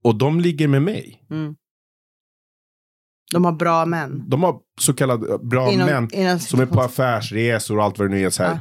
[0.03, 1.25] Och de ligger med mig.
[1.31, 1.55] Mm.
[3.33, 4.25] De har bra män.
[4.29, 8.09] De har så kallade bra Inom- män inom- som är på affärsresor och allt vad
[8.11, 8.31] det nu är.
[8.31, 8.55] Så här.
[8.55, 8.61] Ja.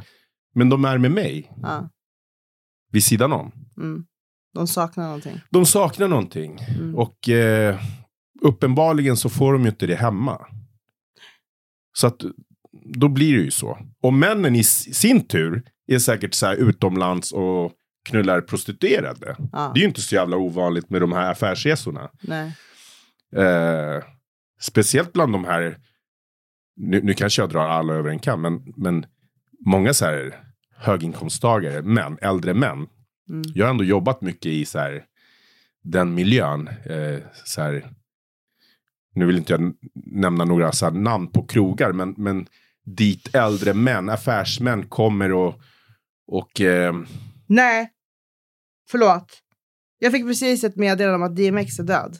[0.54, 1.90] Men de är med mig, Ja.
[2.90, 3.52] vid sidan om.
[3.76, 4.04] Mm.
[4.54, 5.40] De saknar någonting.
[5.50, 6.58] De saknar någonting.
[6.58, 6.94] Mm.
[6.94, 7.80] Och eh,
[8.42, 10.46] uppenbarligen så får de ju inte det hemma.
[11.92, 12.20] Så att
[12.94, 13.78] då blir det ju så.
[14.02, 17.72] Och männen i sin tur är säkert så här utomlands och
[18.04, 19.36] knullar prostituerade.
[19.52, 19.70] Ja.
[19.74, 22.10] Det är ju inte så jävla ovanligt med de här affärsresorna.
[23.36, 24.04] Eh,
[24.60, 25.78] speciellt bland de här,
[26.76, 29.06] nu, nu kanske jag drar alla över en kam, men, men
[29.66, 30.34] många så här
[30.76, 32.86] höginkomsttagare, män, äldre män.
[33.28, 33.42] Mm.
[33.54, 35.04] Jag har ändå jobbat mycket i så här,
[35.82, 36.68] den miljön.
[36.68, 37.90] Eh, så här,
[39.14, 42.46] nu vill inte jag nämna några så namn på krogar, men, men
[42.84, 45.60] dit äldre män, affärsmän kommer och,
[46.26, 46.94] och eh,
[47.54, 47.90] Nej.
[48.90, 49.38] Förlåt.
[49.98, 52.16] Jag fick precis ett meddelande om att DMX är död.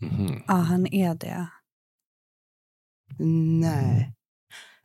[0.00, 0.42] mhm.
[0.48, 1.46] Ja, han är det.
[3.60, 4.12] Nej.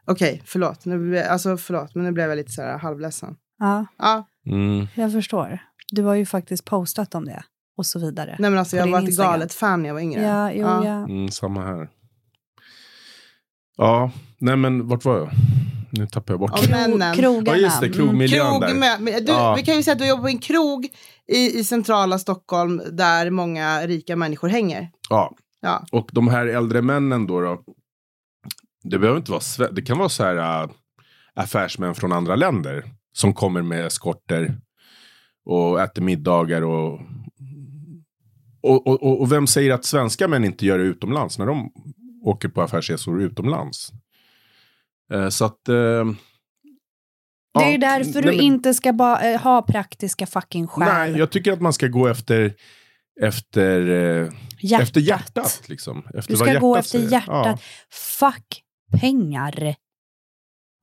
[0.05, 0.85] Okej, förlåt.
[0.85, 3.35] Nu, alltså, förlåt, men nu blev jag lite så här halvledsen.
[3.59, 5.59] Ja, Ja, mm, jag förstår.
[5.91, 7.43] Du har ju faktiskt postat om det
[7.77, 8.35] och så vidare.
[8.39, 10.21] nej men alltså jag var ett galet fan när jag var yngre.
[10.21, 10.85] Ja, jo, Ja.
[10.85, 11.03] ja.
[11.03, 11.89] mm, samma här.
[13.77, 15.29] Ja, nej men vart var jag?
[15.89, 17.15] Nu tappar jag bort männen.
[17.15, 17.57] Krogarna.
[17.57, 18.73] Ja just det, krogmiljön Krog där.
[18.73, 19.55] med, men du, Ja.
[19.55, 20.85] Vi kan ju säga att du jobbar på en krog
[21.27, 24.89] i, i centrala Stockholm där många rika människor hänger.
[25.09, 25.85] Ja, Ja.
[25.91, 27.63] Och de här äldre männen då, då
[28.83, 30.69] det behöver inte vara det kan vara så här äh,
[31.35, 34.57] affärsmän från andra länder som kommer med eskorter
[35.45, 36.99] och äter middagar och
[38.61, 41.71] och, och, och och vem säger att svenska män inte gör det utomlands när de
[42.23, 43.91] åker på affärsresor utomlands?
[45.13, 45.69] Eh, så att...
[45.69, 50.67] Eh, Det är ja, därför nej, du men- inte ska ba- eh, ha praktiska fucking
[50.67, 50.87] skäl.
[51.11, 52.53] Nej, jag tycker att man ska gå efter
[53.21, 53.79] efter,
[54.59, 54.87] hjärtat.
[54.87, 55.61] efter hjärtat.
[55.67, 56.03] Liksom.
[56.13, 57.11] Efter Du ska gå hjärtat efter säger.
[57.11, 57.45] hjärtat.
[57.45, 57.57] Ja.
[58.29, 58.63] Fuck
[59.01, 59.75] pengar.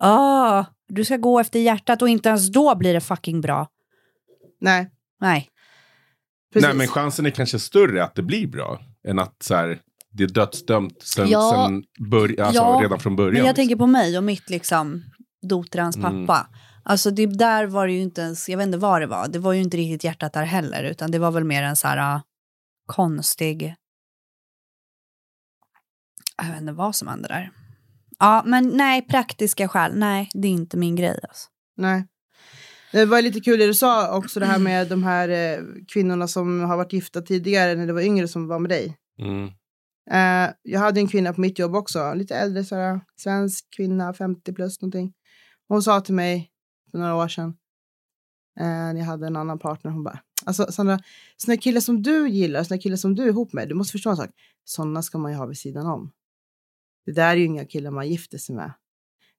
[0.02, 3.68] Ah, du ska gå efter hjärtat och inte ens då blir det fucking bra.
[4.60, 5.48] Nej, Nej.
[6.52, 6.66] precis.
[6.66, 9.78] Nej, men chansen är kanske större att det blir bra än att så här,
[10.14, 11.50] det är dödsdömt sen, Ja.
[11.66, 13.32] sen bör, alltså, Ja, redan från början.
[13.32, 13.54] Men jag liksom.
[13.62, 15.02] tänker på mig och mitt liksom
[15.42, 16.26] dotrans Mm.
[16.26, 16.48] pappa.
[16.84, 19.38] Alltså det där var det ju inte ens, jag vet inte vad det var, det
[19.38, 22.16] var ju inte riktigt hjärtat där heller, utan det var väl mer en så här
[22.16, 22.22] uh,
[22.86, 23.74] konstig,
[26.42, 27.50] jag vet inte vad som hände där.
[28.18, 31.48] Ja, men nej, praktiska skäl, nej, det är inte min grej alltså.
[31.76, 32.06] Nej.
[32.92, 35.58] Det var lite kul det du sa också det här med de här eh,
[35.92, 38.96] kvinnorna som har varit gifta tidigare när det var yngre som var med dig.
[39.18, 39.50] Mm.
[40.10, 44.52] Eh, jag hade en kvinna på mitt jobb också, lite äldre sådär, svensk kvinna, 50
[44.52, 45.12] plus någonting.
[45.68, 46.50] Hon sa till mig
[46.90, 47.56] för några år sedan,
[48.60, 50.98] eh, när jag hade en annan partner, hon bara, alltså Sandra,
[51.36, 54.10] såna killar som du gillar, sådana killar som du är ihop med, du måste förstå
[54.10, 54.30] en sak,
[54.64, 56.12] sådana ska man ju ha vid sidan om.
[57.06, 58.72] Det där är ju inga killar man gifter sig med.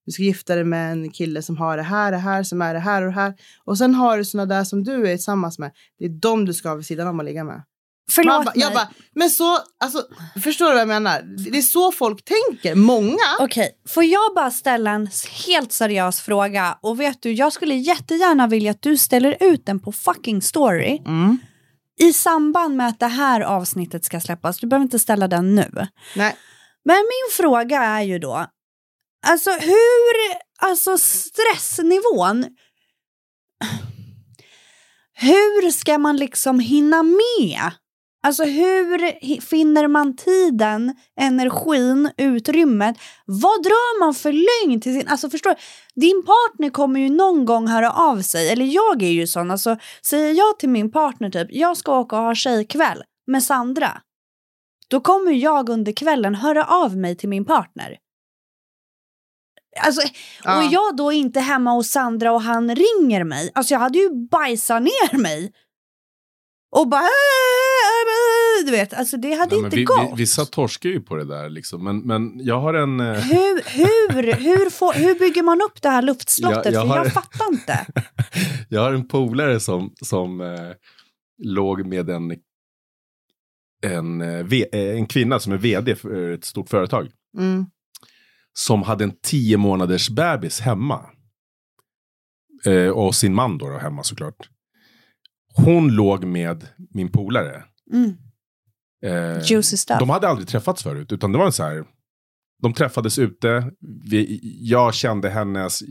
[0.06, 2.73] Du ska gifta dig med en kille som har det här, det här, som är
[2.73, 3.34] det här och det här.
[3.63, 5.71] Och sen har du såna där som du är tillsammans med.
[5.99, 7.63] Det är de du ska ha vid sidan om och ligga med.
[8.11, 10.07] Förlåt ba, jag bara, men så, alltså,
[10.43, 11.21] förstår du vad jag menar?
[11.51, 12.75] Det är så folk tänker.
[12.75, 13.17] Många.
[13.39, 15.09] Okej, får jag bara ställa en
[15.47, 16.77] helt seriös fråga?
[16.81, 21.01] Och vet du, jag skulle jättegärna vilja att du ställer ut den på fucking story.
[21.05, 21.37] Mm.
[21.99, 25.87] I samband med att det här avsnittet ska släppas, du behöver inte ställa den nu.
[26.15, 26.35] Nej.
[26.85, 28.45] Men min fråga är ju då,
[29.27, 32.45] alltså hur, alltså stressnivån,
[35.13, 37.71] hur ska man liksom hinna med?
[38.25, 42.97] Alltså hur finner man tiden, energin, utrymmet?
[43.25, 45.07] Vad drar man för lögn till sin...
[45.07, 45.55] Alltså förstår du?
[46.01, 48.49] Din partner kommer ju någon gång höra av sig.
[48.49, 49.51] Eller jag är ju sån.
[49.51, 54.01] Alltså säger jag till min partner typ, jag ska åka och ha tjejkväll med Sandra.
[54.89, 57.97] Då kommer jag under kvällen höra av mig till min partner.
[59.85, 60.01] Alltså,
[60.43, 60.57] Ja.
[60.57, 64.27] Och jag då inte hemma hos Sandra och han ringer mig, alltså jag hade ju
[64.31, 65.53] bajsat ner mig.
[66.71, 67.09] Och bara...
[68.65, 70.10] Du vet, alltså det hade Nej, inte vi, gått.
[70.12, 71.84] vi, vissa torskar ju på det där liksom.
[71.84, 72.99] Men, men jag har en...
[72.99, 76.65] eh, Hur, hur, hur, får, hur bygger man upp det här luftslottet?
[76.65, 77.86] Jag- jag För har- jag fattar inte.
[78.69, 80.71] Jag har en polare som, som eh,
[81.43, 82.32] låg med en,
[83.84, 84.39] en, eh,
[84.73, 87.08] eh, en kvinna som är vd för ett stort företag.
[87.38, 87.65] Mm.
[88.54, 91.06] Som hade en tio månaders bebis hemma.
[92.65, 94.49] Eh, och sin man då, då hemma såklart.
[95.56, 97.63] Hon låg med min polare.
[97.93, 98.13] Mm.
[99.05, 99.99] Eh, Juicy stuff.
[99.99, 101.85] de hade aldrig träffats förut, utan det var en så här.
[102.61, 103.71] De träffades ute.
[104.09, 105.81] Vi, jag kände hennes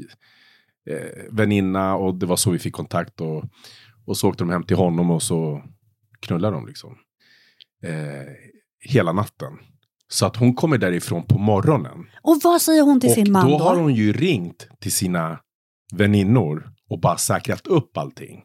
[0.90, 3.20] eh, väninna och det var så vi fick kontakt.
[3.20, 3.44] Och,
[4.06, 5.62] och så åkte de hem till honom och så
[6.20, 6.96] knullade de liksom.
[7.84, 8.32] Eh,
[8.80, 9.52] hela natten.
[10.08, 12.06] Så att hon kommer därifrån på morgonen.
[12.22, 13.64] Och vad säger hon till och sin man då då?
[13.64, 15.40] har hon ju ringt till sina
[15.92, 18.42] väninnor och bara säkrat upp allting.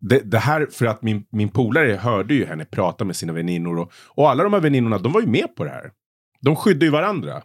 [0.00, 3.78] Det, det här för att min, min polare hörde ju henne prata med sina väninnor
[3.78, 5.90] och, och alla de här väninnorna de var ju med på det här.
[6.40, 7.42] De skyddar ju varandra.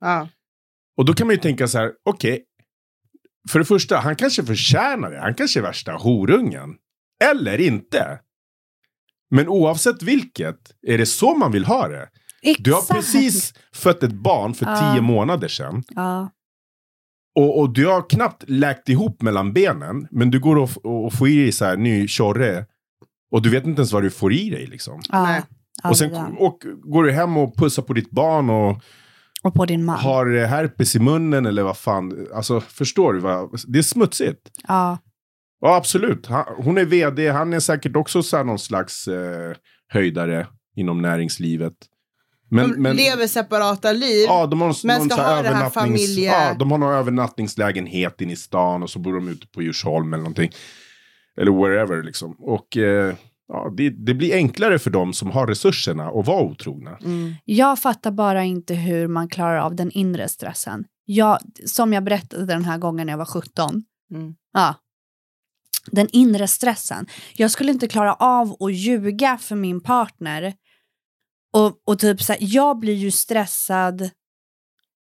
[0.00, 0.28] Ja.
[0.96, 2.44] Och då kan man ju tänka så här, okej.
[3.50, 5.20] för det första, han kanske förtjänar det.
[5.20, 6.74] Han kanske är värsta horungen.
[7.24, 8.20] Eller inte.
[9.30, 12.08] Men oavsett vilket, är det så man vill ha det?
[12.58, 13.00] Du har Exakt.
[13.00, 14.92] precis fött ett barn för Ja.
[14.92, 15.82] tio månader sedan.
[15.88, 16.30] Ja.
[17.34, 20.08] Och, och du har knappt läkt ihop mellan benen.
[20.10, 22.66] Men du går och, f- och får i dig så här ny tjorre.
[23.30, 25.00] Och du vet inte ens vad du får i dig liksom.
[25.12, 25.42] Ja.
[25.84, 28.82] Och sen och, går du hem och pussar på ditt barn och
[29.42, 29.98] och på din man.
[29.98, 32.26] har eh, herpes i munnen eller vad fan.
[32.34, 33.20] Alltså förstår du?
[33.20, 33.60] Vad?
[33.66, 34.40] Det är smutsigt.
[34.68, 34.98] Ja.
[35.60, 36.28] Ja absolut.
[36.56, 37.28] Hon är vd.
[37.28, 39.52] Han är säkert också så här någon slags eh,
[39.88, 41.72] höjdare inom näringslivet.
[42.48, 44.24] Men, De men, lever separata liv.
[44.28, 45.74] Ja, de har någon, Men någon ska ha det här övernattnings...
[45.74, 49.62] familje- Ja, de har någon övernattningslägenhet inne i stan och så bor de ute på
[49.62, 50.50] Djursholm eller någonting.
[51.40, 52.36] Eller wherever liksom.
[52.38, 53.14] Och eh,
[53.48, 56.90] ja, det, det blir enklare för dem som har resurserna att vara otrogna.
[57.04, 57.34] Mm.
[57.44, 60.84] Jag fattar bara inte hur man klarar av den inre stressen.
[61.04, 63.82] Jag, som jag berättade den här gången när jag var 17.
[64.10, 64.34] Mm.
[64.52, 64.74] Ja.
[65.90, 67.06] Den inre stressen.
[67.36, 70.54] Jag skulle inte klara av att ljuga för min partner
[71.54, 74.10] Och, och typ så här, jag blir ju stressad.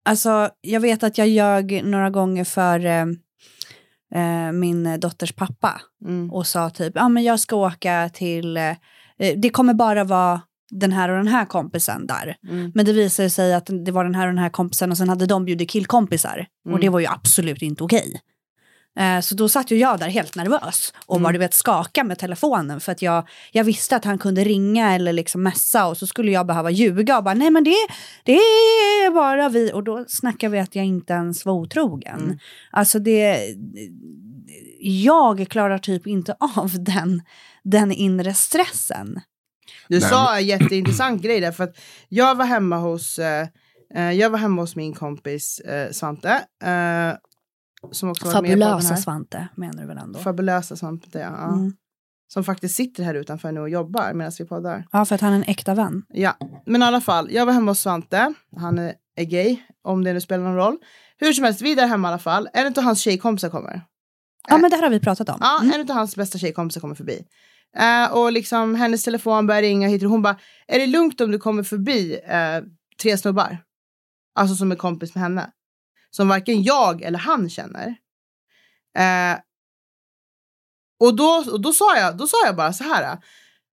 [0.06, 3.06] Alltså, jag vet att jag ljög några gånger för eh,
[4.16, 6.32] eh, min dotters pappa Mm.
[6.32, 8.76] och sa typ, ja men jag ska åka till, eh,
[9.38, 10.42] det kommer bara vara
[10.72, 12.38] den här och den här kompisen där.
[12.50, 12.72] Mm.
[12.76, 15.10] Men det visade sig att det var den här och den här kompisen och sen
[15.10, 16.48] hade de bjudit killkompisar.
[16.66, 16.82] Och Mm.
[16.82, 18.22] det var ju absolut inte okej.
[18.98, 21.24] Eh, Så då satt ju jag där helt nervös och Mm.
[21.24, 24.96] bara du vet skaka med telefonen för att jag, jag visste att han kunde ringa
[24.96, 27.76] eller liksom messa och så skulle jag behöva ljuga och bara nej men det,
[28.24, 32.20] det är bara vi och då snackar vi att jag inte ens var otrogen.
[32.24, 32.38] Mm.
[32.72, 33.40] Alltså det,
[34.80, 37.22] jag klarar typ inte av den,
[37.64, 39.22] den inre stressen.
[39.88, 41.78] Du Nej, sa en jätteintressant grej där, för att
[42.10, 43.48] jag var hemma hos, eh,
[43.96, 46.30] eh, jag var hemma hos min kompis eh, Svante.
[46.64, 47.18] Eh,
[47.92, 48.96] som också Fabulösa.
[48.98, 50.20] Svante menar du väl ändå?
[50.20, 51.48] Fabulösa Svante, ja.
[51.54, 51.74] Mm.
[52.34, 54.88] Som faktiskt sitter här utanför nu och jobbar medan vi poddar.
[54.92, 56.04] Ja, för att han är en äkta vän.
[56.10, 58.34] Ja, men i alla fall, jag var hemma hos Svante.
[58.58, 60.78] Han är, är gay, om det nu spelar någon roll.
[61.18, 62.50] Hur som helst, vi är där hemma i alla fall.
[62.54, 63.82] En av hans tjejkompisar kommer.
[64.50, 65.38] Ja, men det här har vi pratat om.
[65.40, 65.74] Ja, Mm.
[65.82, 67.22] en av hans bästa tjejkompisar kommer förbi.
[67.78, 71.32] Eh, och liksom hennes telefon börjar ringa hit och hon bara, är det lugnt om
[71.32, 72.64] du kommer förbi eh,
[73.02, 73.58] tre snubbar?
[74.36, 75.50] Alltså som är kompis med henne.
[76.12, 77.96] Som varken jag eller han känner.
[78.98, 79.40] Eh,
[81.00, 83.18] och då, och då, sa jag, då sa jag bara så här.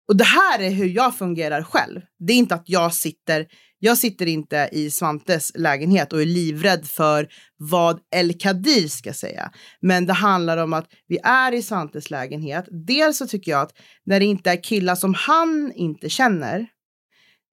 [0.09, 2.01] Och det här är hur jag fungerar själv.
[2.19, 3.47] Det är inte att jag sitter,
[3.79, 9.53] jag sitter inte i Svantes lägenhet och är livrädd för vad El Kadir ska säga.
[9.81, 12.69] Men det handlar om att vi är i Svantes lägenhet.
[12.87, 13.73] Dels så tycker jag att
[14.05, 16.59] när det inte är killar som han inte känner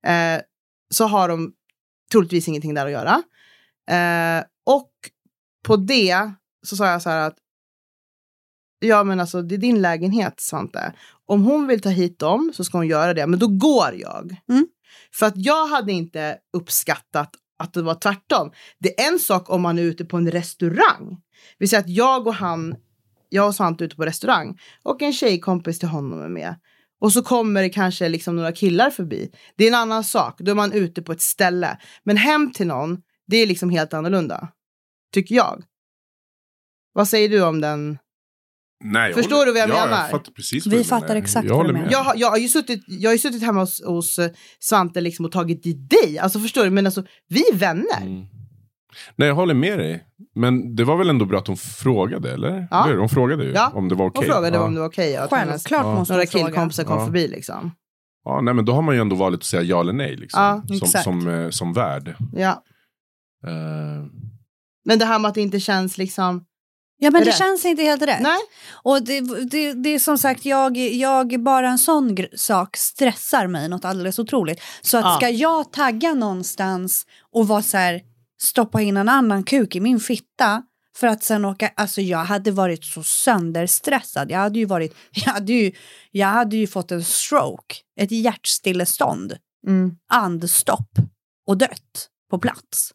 [0.08, 0.42] eh,
[0.94, 1.54] så har de
[2.12, 3.24] troligtvis ingenting där att göra.
[3.90, 4.44] Eh,
[5.64, 6.32] på det
[6.64, 7.38] så sa jag så här att
[8.80, 10.93] ja men alltså det är din lägenhet Svante.
[11.26, 14.36] Om hon vill ta hit dem så ska hon göra det, men då går jag.
[14.49, 14.68] Mm.
[15.14, 18.51] För att jag hade inte uppskattat att det var tvärtom.
[18.80, 21.22] Det är en sak om man är ute på en restaurang.
[21.57, 22.76] Vi säger att jag och han,
[23.30, 26.55] jag och Svante är ute på restaurang och en tjejkompis till honom är med.
[26.99, 29.32] Och så kommer det kanske liksom några killar förbi.
[29.55, 30.36] Det är en annan sak.
[30.39, 31.78] Då är man ute på ett ställe.
[32.03, 34.47] Men hem till någon, det är liksom helt annorlunda.
[35.14, 35.64] Tycker jag.
[36.93, 37.97] Vad säger du om den?
[38.84, 40.01] Nej, Förstår håller- du vad jag ja, menar?
[40.01, 41.22] Jag fattar precis Vi vad du fattar menar.
[41.22, 41.91] exakt jag vad du menar.
[41.91, 45.01] Jag, har- jag, har ju suttit, jag har ju suttit hemma hos, hos eh, Svante
[45.01, 46.20] liksom och tagit dit dig.
[46.20, 46.70] Alltså förstår du?
[46.70, 48.01] Men alltså, vi är vänner.
[48.01, 48.26] Mm.
[49.16, 50.05] Nej, jag håller med dig.
[50.36, 52.68] Men det var väl ändå bra att hon frågade, eller?
[52.72, 52.95] Ja.
[52.99, 53.72] Hon frågade ju Ja.
[53.76, 54.20] om det var okej.
[54.20, 54.64] Och frågade ja.
[54.64, 55.16] om det var okej.
[55.18, 55.95] att hennes- Självklart Ja.
[55.95, 56.45] måste Några hon fråga.
[56.45, 57.05] killkompisar kom Ja.
[57.05, 57.72] förbi liksom.
[58.26, 60.16] Ja, nej, men då har man ju ändå valet att säga ja eller nej.
[60.18, 61.03] Liksom, Ja, som, exakt.
[61.03, 62.16] som, eh, som värd.
[62.36, 62.64] Ja.
[63.47, 64.05] Eh,
[64.86, 66.46] Men det här med att det inte känns liksom...
[66.98, 67.38] Ja, men det Rätt.
[67.38, 68.22] känns inte helt rätt.
[68.22, 68.40] Nej.
[68.84, 69.22] Och det,
[69.52, 74.20] det, det är som sagt, jag, jag, bara en sån sak stressar mig något alldeles
[74.20, 74.62] otroligt.
[74.82, 75.16] Så att Ja.
[75.16, 78.02] ska jag tagga någonstans och vara så här,
[78.42, 80.64] stoppa in en annan kuk i min fitta
[80.98, 84.32] för att sen åka, alltså jag hade varit så sönderstressad.
[84.32, 85.72] Jag hade ju varit, jag hade ju,
[86.12, 89.92] jag hade ju fått en stroke, ett hjärtstillestånd, Mm.
[90.12, 90.90] andstopp
[91.48, 92.92] och dött på plats.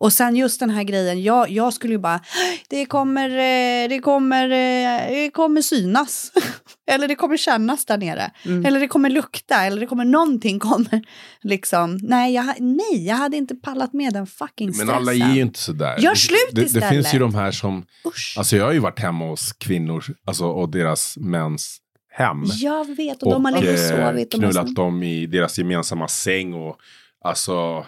[0.00, 2.20] Och sen just den här grejen, jag, jag skulle ju bara,
[2.68, 6.32] det kommer, eh, det kommer, eh, det kommer synas.
[6.90, 8.30] eller det kommer kännas där nere.
[8.44, 8.66] Mm.
[8.66, 11.02] Eller det kommer lukta, eller det kommer någonting kommer.
[11.42, 11.98] Liksom.
[12.02, 14.86] Nej, jag, nej, jag hade inte pallat med den fucking stressen.
[14.86, 15.98] men alla är ju inte sådär.
[15.98, 16.88] Gör slut det, det istället.
[16.88, 17.86] finns ju de här som...
[18.06, 18.34] Usch.
[18.38, 21.78] Alltså jag har ju varit hemma hos kvinnor alltså, och deras mäns
[22.10, 22.44] hem.
[22.46, 24.32] jag vet, och, de har legat och eh, sovit.
[24.32, 26.54] Har knullat dem i deras gemensamma säng.
[26.54, 26.76] Och,
[27.24, 27.86] alltså,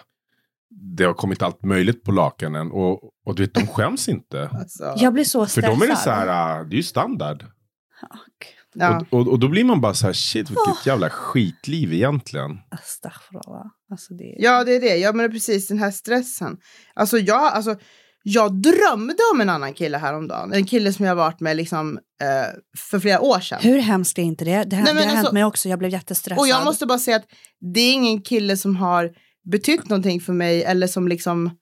[0.97, 2.71] det har kommit allt möjligt på lakanen.
[2.71, 4.49] Och, och du vet, de skäms inte.
[4.53, 5.71] Alltså, jag blir så För stressad.
[5.71, 7.43] dem är det så här, ah, det är ju standard.
[8.01, 8.55] Fuck.
[8.73, 9.05] ja.
[9.09, 12.51] Och, och, och då blir man bara så här, shit vilket jävla skitliv egentligen.
[13.91, 14.35] Alltså det...
[14.37, 14.97] ja, det är det.
[14.97, 16.57] Ja, men det är precis den här stressen.
[16.93, 17.75] Alltså jag, alltså,
[18.23, 20.53] jag drömde om en annan kille häromdagen.
[20.53, 22.59] En kille som jag varit med liksom, eh,
[22.89, 23.59] för flera år sedan.
[23.61, 24.63] Hur hemskt är inte det?
[24.63, 26.39] Det, Nej, det har hänt alltså- mig också, jag blev jättestressad.
[26.39, 27.25] Och jag måste bara säga att
[27.73, 29.11] det är ingen kille som har
[29.43, 31.57] betytt någonting för mig eller som liksom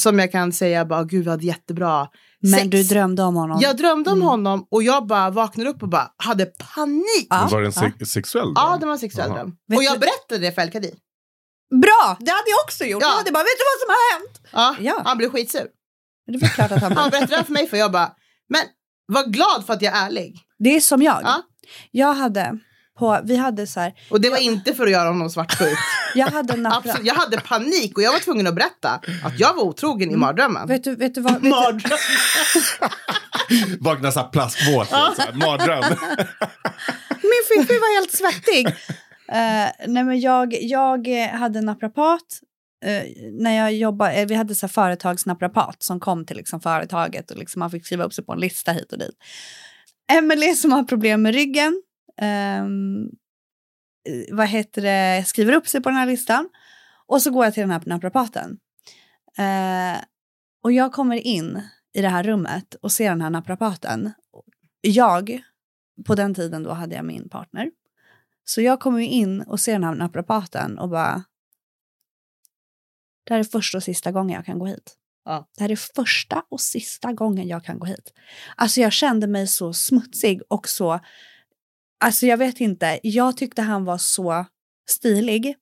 [0.00, 2.08] som jag kan säga bara gud vi hade jättebra
[2.40, 2.68] Men sex.
[2.70, 3.58] du drömde om honom?
[3.62, 4.28] Jag drömde om Mm.
[4.28, 7.26] honom och jag bara vaknade upp och bara hade panik.
[7.30, 7.92] Ja, var det en ja.
[7.98, 8.80] se- sexuell Ja, dröm?
[8.80, 9.36] det var en sexuell Jaha.
[9.38, 9.56] dröm.
[9.68, 10.94] Vet Och jag du- berättade det för El Kadir.
[11.82, 12.16] Bra!
[12.20, 13.02] Det hade jag också gjort.
[13.02, 13.08] Ja.
[13.08, 14.40] Jag hade bara, vet du vad som har hänt?
[14.52, 15.02] Ja, Ja.
[15.04, 15.66] Han blev skitsur.
[16.26, 18.12] Det väl klart att han Han berättade det för mig för jag bara,
[18.48, 18.62] men
[19.06, 20.38] var glad för att jag är ärlig.
[20.58, 21.20] Det är som jag.
[21.24, 21.42] Ja.
[21.90, 22.58] Jag hade,
[22.98, 25.78] på, vi hade så här, Och det var inte för att göra honom svartsjuk.
[26.14, 26.78] jag hade nappra.
[26.90, 27.06] Absolut.
[27.06, 30.62] Jag hade panik och jag var tvungen att berätta att jag var otrogen i mardrömmen.
[30.62, 30.68] Mm.
[30.68, 31.32] Vet du, vet du vad?
[31.32, 31.98] Vet du, Mardröm.
[33.80, 34.20] Vakna så
[35.22, 35.84] här, mardröm.
[37.10, 38.66] min fiffi var helt svettig.
[39.28, 42.40] Eh, nej men jag, jag hade en naprapat.
[42.84, 43.02] eh,
[43.40, 47.60] när jag jobbade, eh, vi hade så företagsnaprapat som kom till liksom företaget och liksom
[47.60, 49.16] man fick skriva upp sig på en lista hit och dit.
[50.12, 51.82] Emelie som har problem med ryggen.
[52.20, 52.64] Eh,
[54.30, 56.48] vad heter det, skriver upp sig på den här listan.
[57.06, 58.58] Och så går jag till den här naprapaten.
[59.38, 60.00] Eh,
[60.62, 61.62] och jag kommer in
[61.92, 64.12] i det här rummet och ser den här naprapaten.
[64.80, 65.42] Jag,
[66.06, 67.70] på den tiden då hade jag min partner.
[68.44, 71.24] Så jag kommer in och ser den här naprapaten och bara...
[73.24, 74.96] Det här är första och sista gången jag kan gå hit.
[75.24, 75.48] Ja.
[75.56, 78.12] Det här är första och sista gången jag kan gå hit.
[78.56, 81.00] Alltså jag kände mig så smutsig och så...
[82.04, 84.46] Alltså jag vet inte, jag tyckte han var så
[84.90, 85.54] stilig.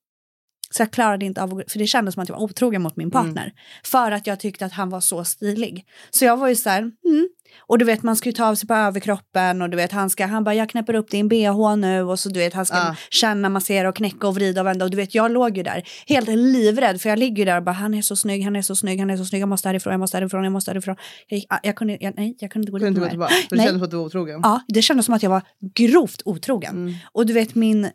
[0.72, 3.10] Så jag klarade inte av för det kändes som att jag var otrogen mot min
[3.10, 3.52] partner.
[3.84, 5.86] För att jag tyckte att han var så stilig.
[6.10, 7.28] Så jag var ju så här, mm.
[7.66, 10.10] Och du vet man ska ju ta av sig på överkroppen och du vet han
[10.10, 12.76] ska, han bara jag knäpper upp din bh nu och så du vet han ska
[12.76, 12.96] Ja.
[13.10, 15.82] känna, massera och knäcka och vrida och vända och du vet jag låg ju där
[16.06, 18.62] helt livrädd för jag ligger ju där och bara han är så snygg, han är
[18.62, 20.96] så snygg, han är så snygg, jag måste härifrån, jag måste härifrån, jag måste härifrån.
[21.28, 23.10] Jag, gick, jag, kunde, jag, nej, jag kunde inte gå Kunde dit mer.
[23.10, 23.34] tillbaka.
[23.48, 23.66] För det Nej.
[23.66, 24.40] kändes som att du var otrogen.
[24.42, 25.42] Ja, det kändes som att jag var
[25.74, 26.76] grovt otrogen.
[26.76, 26.94] Mm.
[27.12, 27.90] Och du vet min eh,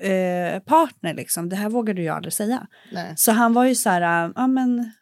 [0.00, 2.66] eh, partner liksom, det här vågade du ju aldrig säga.
[2.92, 3.12] Nej.
[3.16, 4.92] Så han var ju så här, äh, ja men,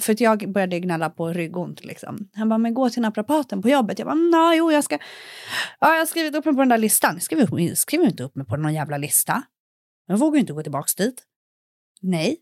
[0.00, 2.28] för att jag började gnälla på ryggont liksom.
[2.34, 3.98] Han bara, men gå till naprapaten på jobbet.
[3.98, 4.98] Jag bara, nej, jo jag ska,
[5.80, 7.20] ja jag har skrivit upp mig på den där listan.
[7.20, 9.42] Skriv, upp, skriv inte upp mig på någon jävla lista.
[10.06, 11.22] Jag vågar ju inte gå tillbaks dit.
[12.02, 12.36] Nej.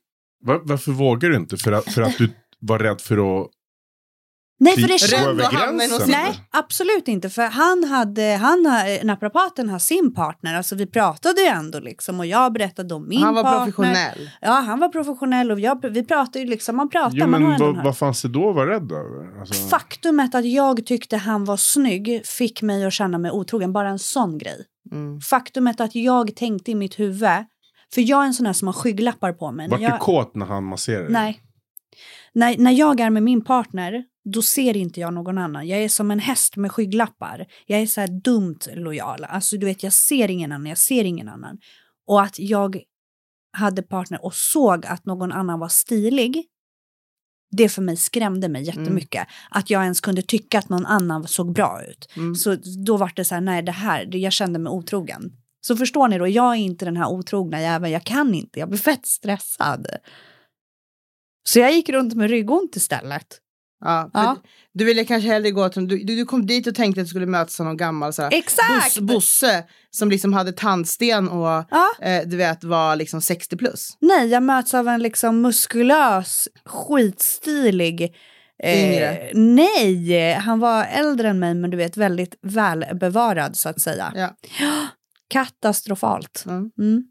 [0.44, 1.56] Va- varför vågar du inte?
[1.56, 3.50] För att, för att du var rädd för att
[4.64, 5.36] Nej, för det någon
[5.78, 5.98] gränsen?
[5.98, 6.10] sits.
[6.10, 7.30] Nej, absolut inte.
[7.30, 10.54] För han hade, han, har- naprapaten har sin partner.
[10.54, 12.20] Alltså vi pratade ju ändå liksom.
[12.20, 13.64] Och jag berättade om min Han var partner.
[13.64, 14.30] professionell.
[14.40, 16.76] Ja, han var professionell och jag, vi pratade ju liksom.
[16.76, 19.40] Man pratar, Jo, men vad, vad fanns det då att vara rädd över?
[19.40, 23.72] Alltså, Faktumet att jag tyckte han var snygg fick mig att känna mig otrogen.
[23.72, 24.64] Bara en sån grej.
[24.92, 25.20] Mm.
[25.20, 27.28] Faktumet att jag tänkte i mitt huvud.
[27.94, 29.68] För jag är en sån här som har skygglappar på mig.
[29.68, 31.40] Vart När du jag, kåt när han masserade nej.
[32.32, 35.68] När, när jag är med min partner, då ser inte jag någon annan.
[35.68, 37.46] Jag är som en häst med skygglappar.
[37.66, 39.24] Jag är så här dumt lojal.
[39.24, 41.58] Alltså du vet, jag ser ingen annan, jag ser ingen annan.
[42.06, 42.82] Och att jag
[43.56, 46.44] hade partner och såg att någon annan var stilig.
[47.50, 49.26] Det för mig skrämde mig jättemycket.
[49.50, 52.08] Att jag ens kunde tycka att någon annan såg bra ut.
[52.16, 52.34] Mm.
[52.34, 52.56] Så
[52.86, 55.32] då var det så här, nej det här, jag kände mig otrogen.
[55.60, 58.68] Så förstår ni då, jag är inte den här otrogna jäveln, jag kan inte, jag
[58.68, 59.86] blir fett stressad.
[61.48, 63.40] Så jag gick runt med ryggont istället.
[63.80, 64.36] Ja, Ja.
[64.72, 67.26] Du ville kanske hellre gå till, du, du kom dit och tänkte att du skulle
[67.26, 68.98] mötas av någon gammal så Exakt!
[68.98, 71.90] bos, bosse som liksom hade tandsten och Ja.
[72.00, 73.96] eh, du vet var liksom 60 plus.
[74.00, 78.16] Nej, jag möts av en liksom muskulös, skitstilig...
[78.62, 79.30] eh, Yngre.
[79.34, 84.12] nej, han var äldre än mig men du vet väldigt välbevarad så att säga.
[84.16, 84.30] Ja.
[85.28, 86.44] Katastrofalt.
[86.46, 86.70] Mm.
[86.78, 87.02] Mm.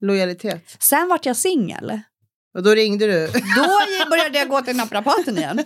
[0.00, 0.76] Lojalitet.
[0.78, 2.00] Sen vart jag singel.
[2.58, 3.26] Och då ringde du.
[3.56, 3.66] Då
[4.10, 5.58] började jag gå till naprapaten igen.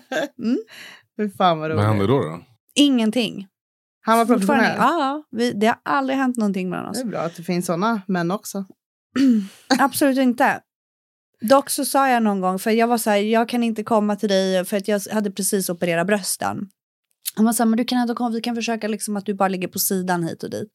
[1.16, 2.22] Fy fan vad Vad hände roligt.
[2.24, 2.28] då?
[2.30, 2.40] då?
[2.74, 3.46] Ingenting.
[4.04, 4.74] Han var professionell.
[4.78, 6.96] Ja, vi, det har aldrig hänt någonting mellan oss.
[6.96, 8.64] Det är bra att det finns sådana män också.
[9.78, 10.60] Absolut inte.
[11.40, 14.16] Dock så sa jag någon gång, för jag var så här, jag kan inte komma
[14.16, 16.58] till dig för att jag hade precis opererat brösten.
[17.36, 19.34] Han var så här, men du kan ändå komma, vi kan försöka liksom att du
[19.34, 20.68] bara ligger på sidan hit och dit.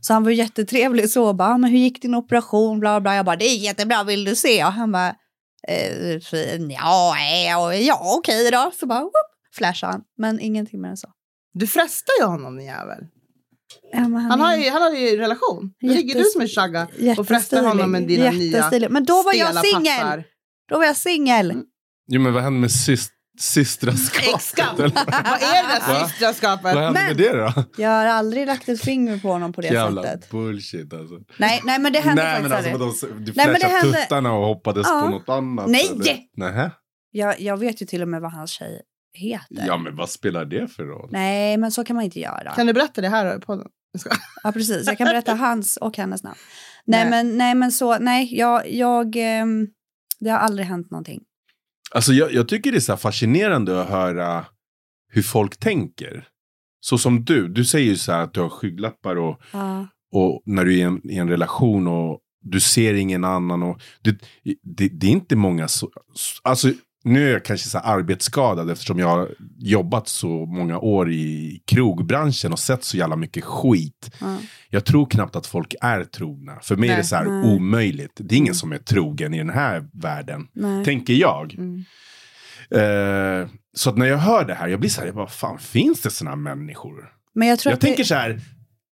[0.00, 3.14] Så han var jättetrevlig så, och bara, "Ah, men hur gick din operation, bla bla.
[3.16, 4.64] Jag bara, det är jättebra, vill du se?
[4.64, 5.14] Och han bara,
[6.70, 7.16] ja,
[7.48, 8.70] ja, ja okej då.
[8.80, 9.12] Så bara, whoop,
[9.56, 10.02] flashade han.
[10.18, 11.08] Men ingenting mer än så.
[11.54, 12.98] Du frestar ju honom din jävel.
[13.92, 15.74] Ja, men Han, har ju, han har ju relation.
[15.80, 16.88] Nu ligger du som en shagga
[17.18, 18.88] och frestar honom med dina nya.
[18.88, 20.22] Men då var jag singel.
[20.68, 21.50] Då var jag singel.
[21.50, 21.64] Mm.
[22.08, 24.34] Jo, men vad hände med syst- systraskapet?
[24.34, 24.78] Exakt.
[24.78, 26.74] Vad är det där systraskapet?
[26.74, 27.64] Vad hände Men- med det då?
[27.82, 30.30] Jag har aldrig lagt ett finger på honom på det Jävla sättet.
[30.30, 31.14] bullshit alltså.
[31.38, 33.18] Nej, nej, men det hände Nej men faktiskt alltså aldrig.
[33.18, 35.00] vadå, du Nej, men det hände- tuttarna och hoppades Ja.
[35.04, 35.66] på något annat?
[35.68, 36.30] Nej!
[36.36, 36.70] Nähä?
[37.10, 38.82] Jag, jag vet ju till och med vad hans tjej
[39.12, 39.64] heter.
[39.66, 41.08] Ja men vad spelar det för roll?
[41.12, 42.52] Nej, men så kan man inte göra.
[42.56, 43.66] Kan du berätta det här på podden?
[44.42, 44.86] Ja, precis.
[44.86, 46.36] Jag kan berätta hans och hennes namn.
[46.86, 47.10] Nej, Nej.
[47.10, 49.66] men, nej, men så, nej, jag, jag, ehm,
[50.20, 51.20] det har aldrig hänt någonting.
[51.94, 54.46] Alltså jag, jag tycker det är så fascinerande att höra
[55.12, 56.28] hur folk tänker.
[56.80, 59.86] Så som du, du säger ju så här att du har skygglappar och, Ja.
[60.12, 63.62] och när du är i en, i en relation och du ser ingen annan.
[63.62, 64.10] Och det,
[64.62, 65.90] det, det är inte många så,
[66.42, 66.72] alltså
[67.04, 72.52] nu är jag kanske så arbetsskadad eftersom jag har jobbat så många år i krogbranschen
[72.52, 74.10] och sett så jävla mycket skit.
[74.20, 74.38] Ja.
[74.70, 76.58] Jag tror knappt att folk är trogna.
[76.62, 77.02] För mig är Nej.
[77.02, 77.54] det så här Nej.
[77.56, 78.12] omöjligt.
[78.16, 80.46] Det är ingen som är trogen i den här världen.
[80.52, 80.84] Nej.
[80.84, 81.54] Tänker jag.
[81.54, 81.84] Mm.
[82.70, 85.58] Eh, så att när jag hör det här, jag blir så här, jag bara, fan
[85.58, 87.08] finns det såna här människor?
[87.34, 88.40] Men jag tror Jag att det- tänker så här,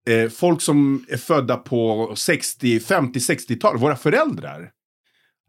[0.09, 4.69] eh, folk som är födda på 60, 50, 60-tal, våra föräldrar.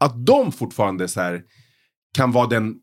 [0.00, 1.42] Att de fortfarande så här,
[2.14, 2.74] kan vara den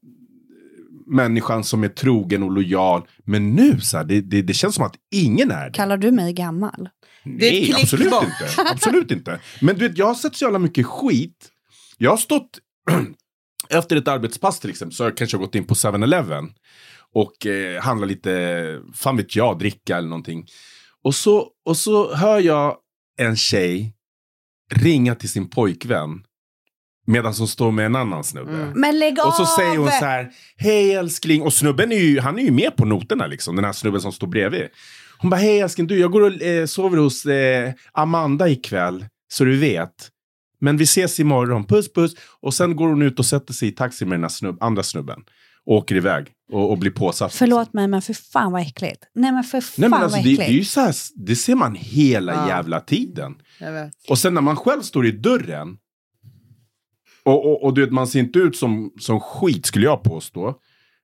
[1.10, 3.08] människan som är trogen och lojal.
[3.26, 5.74] Men nu så här, det, det, det känns som att ingen är det.
[5.74, 6.90] Kallar du mig gammal?
[7.24, 8.24] Nej, absolut bort.
[8.24, 8.72] inte.
[8.72, 9.40] Absolut inte.
[9.62, 11.50] Men du vet, jag har sett så jävla mycket skit.
[11.98, 12.60] Jag har stått
[13.70, 16.54] efter ett arbetspass till exempel så har jag kanske gått in på 7-Eleven
[17.14, 20.46] och eh, handlat lite, fan vet jag, dricka eller någonting.
[21.04, 22.78] Och så, och så hör jag
[23.18, 23.96] en tjej
[24.72, 26.24] ringa till sin pojkvän
[27.10, 28.52] medan hon står med en annan snubbe.
[28.52, 28.72] Mm.
[28.76, 29.28] Men lägg av!
[29.28, 31.42] Och så säger hon så här, hej älskling.
[31.42, 34.12] Och snubben är ju, han är ju med på noterna liksom, den här snubben som
[34.12, 34.68] står bredvid.
[35.18, 39.44] Hon bara, hej älskling, du, jag går och eh, sover hos eh, Amanda ikväll, så
[39.44, 40.10] du vet.
[40.62, 42.16] Men vi ses imorgon, puss puss.
[42.42, 44.84] Och sen går hon ut och sätter sig i taxi med den här snubb, andra
[44.84, 45.20] snubben.
[45.66, 47.34] Och åker iväg och, och blir påsatt.
[47.34, 49.04] Förlåt mig, men för fan vad äckligt.
[49.16, 50.48] Nej men för fan Nej, men alltså, vad det, äckligt.
[50.50, 52.48] det är ju så här, det ser man hela Ja.
[52.48, 53.36] jävla tiden.
[54.10, 55.78] Och sen när man själv står i dörren.
[57.30, 60.54] Och, och, och du vet, man ser inte ut som, som skit skulle jag påstå.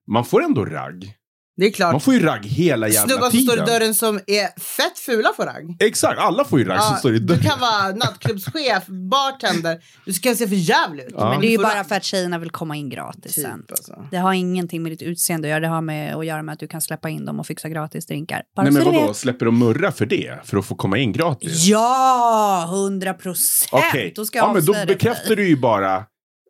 [0.07, 1.13] Man får ändå ragg.
[1.57, 1.91] Det är klart.
[1.91, 3.45] Man får ju ragg hela jävla Snubbar som tiden.
[3.55, 5.77] står i dörren som är fett fula får ragg.
[5.79, 7.41] Exakt, alla får ju ragg som Ja, står i du dörren.
[7.43, 9.77] kan vara nattklubbschef, bartender.
[10.05, 11.13] Du ska se för jävligt ut.
[11.17, 11.29] Ja.
[11.29, 13.61] Men det är ju du bara för att tjejerna vill komma in gratis sen.
[13.61, 14.07] Typ, alltså.
[14.11, 15.59] Det har ingenting med ditt utseende att göra.
[15.59, 18.05] Det har med att göra med att du kan släppa in dem och fixa gratis
[18.05, 18.41] drinkar.
[18.55, 20.39] Bara Nej men du vadå, släpper de murra för det?
[20.45, 21.65] För att få komma in gratis?
[21.65, 23.69] Ja, hundra procent!
[23.89, 26.03] Okej, Då ska jag ja, men då bekräftar du ju bara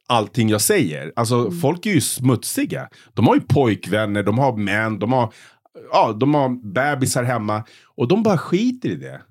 [0.08, 1.14] allting jag säger.
[1.16, 1.60] Alltså Mm.
[1.60, 2.90] folk är ju smutsiga.
[3.14, 5.34] De har ju pojkvänner, de har män, de har,
[5.92, 7.64] ja, de har bebisar hemma.
[7.96, 9.22] Och de bara skiter i det.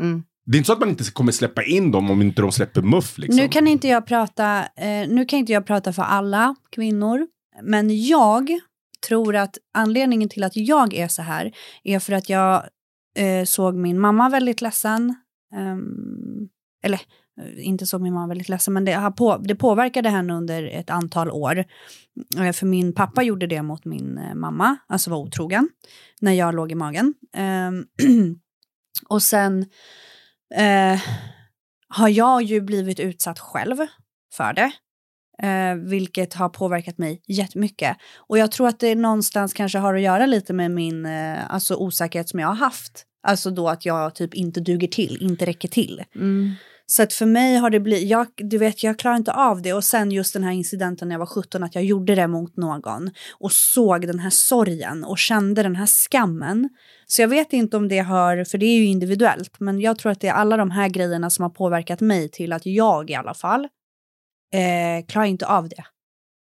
[0.00, 0.22] Mm.
[0.46, 2.82] Det är inte så att man inte kommer släppa in dem om inte de släpper
[2.82, 3.36] muff liksom.
[3.36, 7.26] Nu kan inte jag prata, eh, nu kan inte jag prata för alla kvinnor,
[7.62, 8.50] men jag
[9.08, 11.52] tror att anledningen till att jag är så här
[11.84, 12.64] är för att jag
[13.16, 15.14] eh, såg min mamma väldigt ledsen.
[15.56, 16.48] Ehm,
[16.82, 17.00] eller
[17.40, 20.62] Eh, inte så min mamma väldigt ledsen, men det, har på, det påverkade henne under
[20.62, 21.64] ett antal år.
[22.38, 25.68] Eh, för min pappa gjorde det mot min eh, mamma, alltså var otrogen,
[26.20, 27.14] när jag låg i magen.
[27.34, 27.84] Ehm,
[29.08, 29.66] och sen
[30.54, 31.00] eh,
[31.88, 33.76] har jag ju blivit utsatt själv
[34.34, 34.72] för det.
[35.42, 37.96] Eh, vilket har påverkat mig jättemycket.
[38.16, 41.74] Och jag tror att det någonstans kanske har att göra lite med min eh, alltså
[41.76, 43.06] osäkerhet som jag har haft.
[43.22, 46.02] Alltså då att jag typ inte duger till, inte räcker till.
[46.14, 46.52] Mm.
[46.90, 49.72] Så att för mig har det blivit, jag, du vet jag klarar inte av det.
[49.72, 52.56] Och sen just den här incidenten när jag var 17, att jag gjorde det mot
[52.56, 53.10] någon.
[53.38, 56.68] Och såg den här sorgen och kände den här skammen.
[57.06, 59.60] Så jag vet inte om det har, för det är ju individuellt.
[59.60, 62.52] Men jag tror att det är alla de här grejerna som har påverkat mig till
[62.52, 63.64] att jag i alla fall
[64.52, 65.84] eh, klarar inte av det.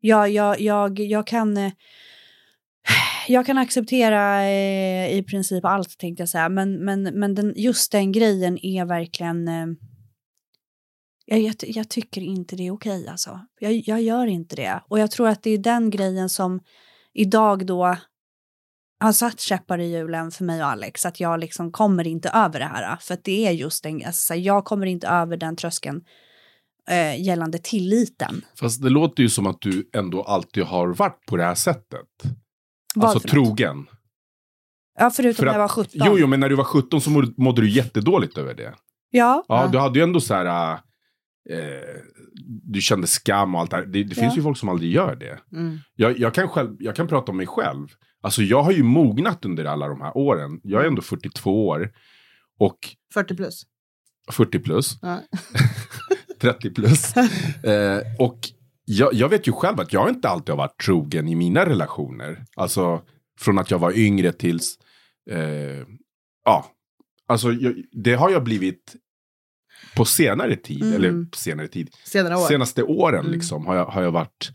[0.00, 1.56] Jag, jag, jag, jag kan...
[1.56, 1.72] Eh,
[3.28, 7.92] jag kan acceptera eh, i princip allt tänkte jag säga, men, men, men den, just
[7.92, 9.48] den grejen är verkligen...
[9.48, 9.66] Eh,
[11.26, 13.40] jag, jag, jag tycker inte det är okej alltså.
[13.60, 14.80] Jag, jag gör inte det.
[14.88, 16.60] Och jag tror att det är den grejen som
[17.12, 17.96] idag då
[19.00, 21.06] har satt käppar i hjulen för mig och Alex.
[21.06, 22.96] Att jag liksom kommer inte över det här.
[22.96, 26.04] För att det är just den, alltså, jag kommer inte över den tröskeln
[26.88, 28.44] eh, gällande tilliten.
[28.60, 32.06] Fast det låter ju som att du ändå alltid har varit på det här sättet.
[32.94, 33.86] Vad alltså trogen.
[34.98, 35.90] Ja, förutom För när jag var att- 17.
[35.94, 38.74] Jo, jo, men när du var 17 så mådde, mådde du jättedåligt över det.
[39.10, 39.44] Ja.
[39.48, 39.68] Ja, Ja.
[39.72, 40.78] du hade ju ändå så här...
[41.50, 42.00] Eh,
[42.62, 43.86] du kände skam och allt det här.
[43.86, 44.36] Det, det finns Ja.
[44.36, 45.38] ju folk som aldrig gör det.
[45.52, 45.78] Mm.
[45.94, 47.88] Jag, jag, kan själv, jag kan prata om mig själv.
[48.20, 50.60] Alltså jag har ju mognat under alla de här åren.
[50.62, 51.90] Jag är ändå 42 år.
[52.58, 52.78] Och
[53.14, 53.62] 40 plus.
[54.32, 54.98] 40 plus.
[55.02, 55.22] Ja.
[56.40, 57.14] 30 plus.
[57.64, 58.38] Eh, och
[58.84, 62.44] jag, jag vet ju själv att jag inte alltid har varit trogen i mina relationer.
[62.56, 63.02] Alltså
[63.40, 64.78] från att jag var yngre tills...
[65.30, 65.84] Eh,
[66.44, 66.66] ja,
[67.26, 68.96] alltså jag, det har jag blivit
[69.96, 70.82] på senare tid.
[70.82, 70.94] Mm.
[70.94, 71.90] Eller senare tid.
[72.04, 72.46] Senare år.
[72.48, 73.32] Senaste åren Mm.
[73.32, 74.52] liksom har jag, har jag varit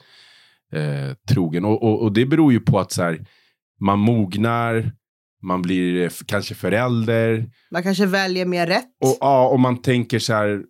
[0.74, 1.66] eh, trogen.
[1.66, 3.26] Och, och, och det beror ju på att så här,
[3.80, 4.92] man mognar,
[5.44, 7.52] man blir eh, kanske förälder.
[7.72, 8.86] Man kanske väljer mer rätt.
[9.04, 10.64] Och, ja, och man tänker så här.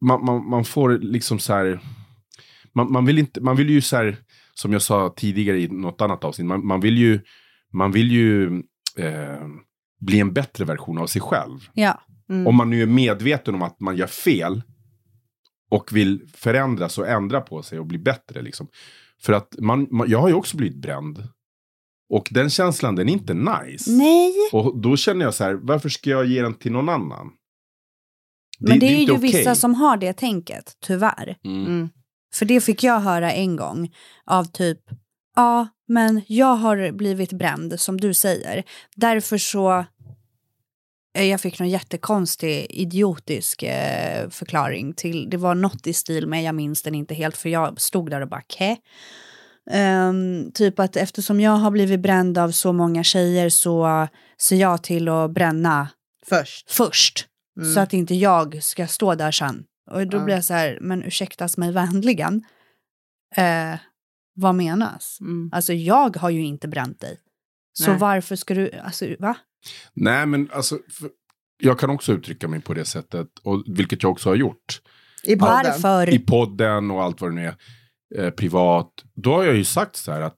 [0.00, 1.80] Man, man, man får liksom så här.
[2.74, 4.16] Man, man, vill inte, man vill ju så här.
[4.54, 6.46] Som jag sa tidigare i något annat avsnitt.
[6.46, 7.20] Man, man vill ju,
[7.72, 8.62] man vill ju
[8.96, 9.46] eh,
[10.00, 11.58] bli en bättre version av sig själv.
[11.74, 12.00] ja.
[12.30, 12.46] Mm.
[12.46, 14.62] Om man nu är medveten om att man gör fel.
[15.70, 18.42] Och vill förändras och ändra på sig och bli bättre.
[18.42, 18.68] Liksom.
[19.22, 21.28] För att man, man, jag har ju också blivit bränd.
[22.08, 23.90] Och den känslan den är inte nice.
[23.90, 27.30] Nej, Och då känner jag så här, varför ska jag ge den till någon annan?
[28.58, 29.32] men det, är inte ju okej.
[29.32, 31.36] vissa som har det tänket, tyvärr.
[31.44, 31.66] Mm.
[31.66, 31.88] Mm.
[32.34, 34.80] För det fick jag höra en gång av typ,
[35.36, 38.64] ja, men jag har blivit bränd som du säger.
[38.96, 39.84] Därför så
[41.24, 46.54] Jag fick någon jättekonstig, idiotisk eh, förklaring till, det var något i stil med, jag
[46.54, 48.76] minns den inte helt för jag stod där och bara kä.
[49.70, 54.08] Ehm, typ att eftersom jag har blivit bränd av så många tjejer så
[54.40, 55.88] ser jag till att bränna
[56.26, 56.70] Först.
[56.70, 57.26] först.
[57.60, 57.74] Mm.
[57.74, 59.64] Så att inte jag ska stå där sen.
[59.90, 60.24] Och då Ja.
[60.24, 62.44] blir jag så här, men ursäktas mig vänligen.
[63.36, 63.74] Eh,
[64.34, 65.18] vad menas?
[65.20, 65.50] Mm.
[65.52, 67.18] Alltså jag har ju inte bränt dig.
[67.72, 68.00] Så Nej.
[68.00, 69.36] varför ska du, alltså va?
[69.94, 70.78] Nej, men alltså,
[71.58, 74.80] jag kan också uttrycka mig på det sättet, och, vilket jag också har gjort.
[75.24, 75.64] I podden.
[75.64, 76.10] Varför?
[76.14, 77.56] I podden och allt vad det nu är.
[78.24, 78.90] Eh, privat.
[79.14, 80.34] Då har jag ju sagt så här att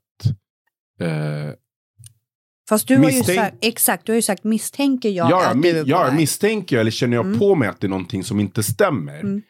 [1.00, 1.54] eh,
[2.68, 5.72] Fast du har ju sagt, exakt, du har ju sagt misstänker jag ja, att mi-
[5.84, 7.38] du ja, misstänker jag eller känner jag Mm.
[7.38, 9.20] på mig att det är någonting som inte stämmer.
[9.20, 9.42] Mm.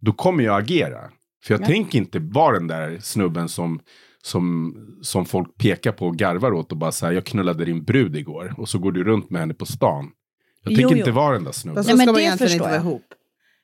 [0.00, 1.10] Då kommer jag agera.
[1.44, 1.66] För jag Ja.
[1.66, 3.80] tänker inte vara den där snubben som,
[4.28, 8.16] som, som folk pekar på och garvar åt och bara säger jag knullade din brud
[8.16, 8.54] igår.
[8.56, 10.10] Och så går du runt med henne på stan.
[10.64, 10.98] Jag Jo, tänker jo.
[10.98, 11.84] inte vara den där snubben.
[11.84, 12.92] Fast Nej, så men ska man det egentligen förstår inte vara jag.
[12.92, 13.14] ihop.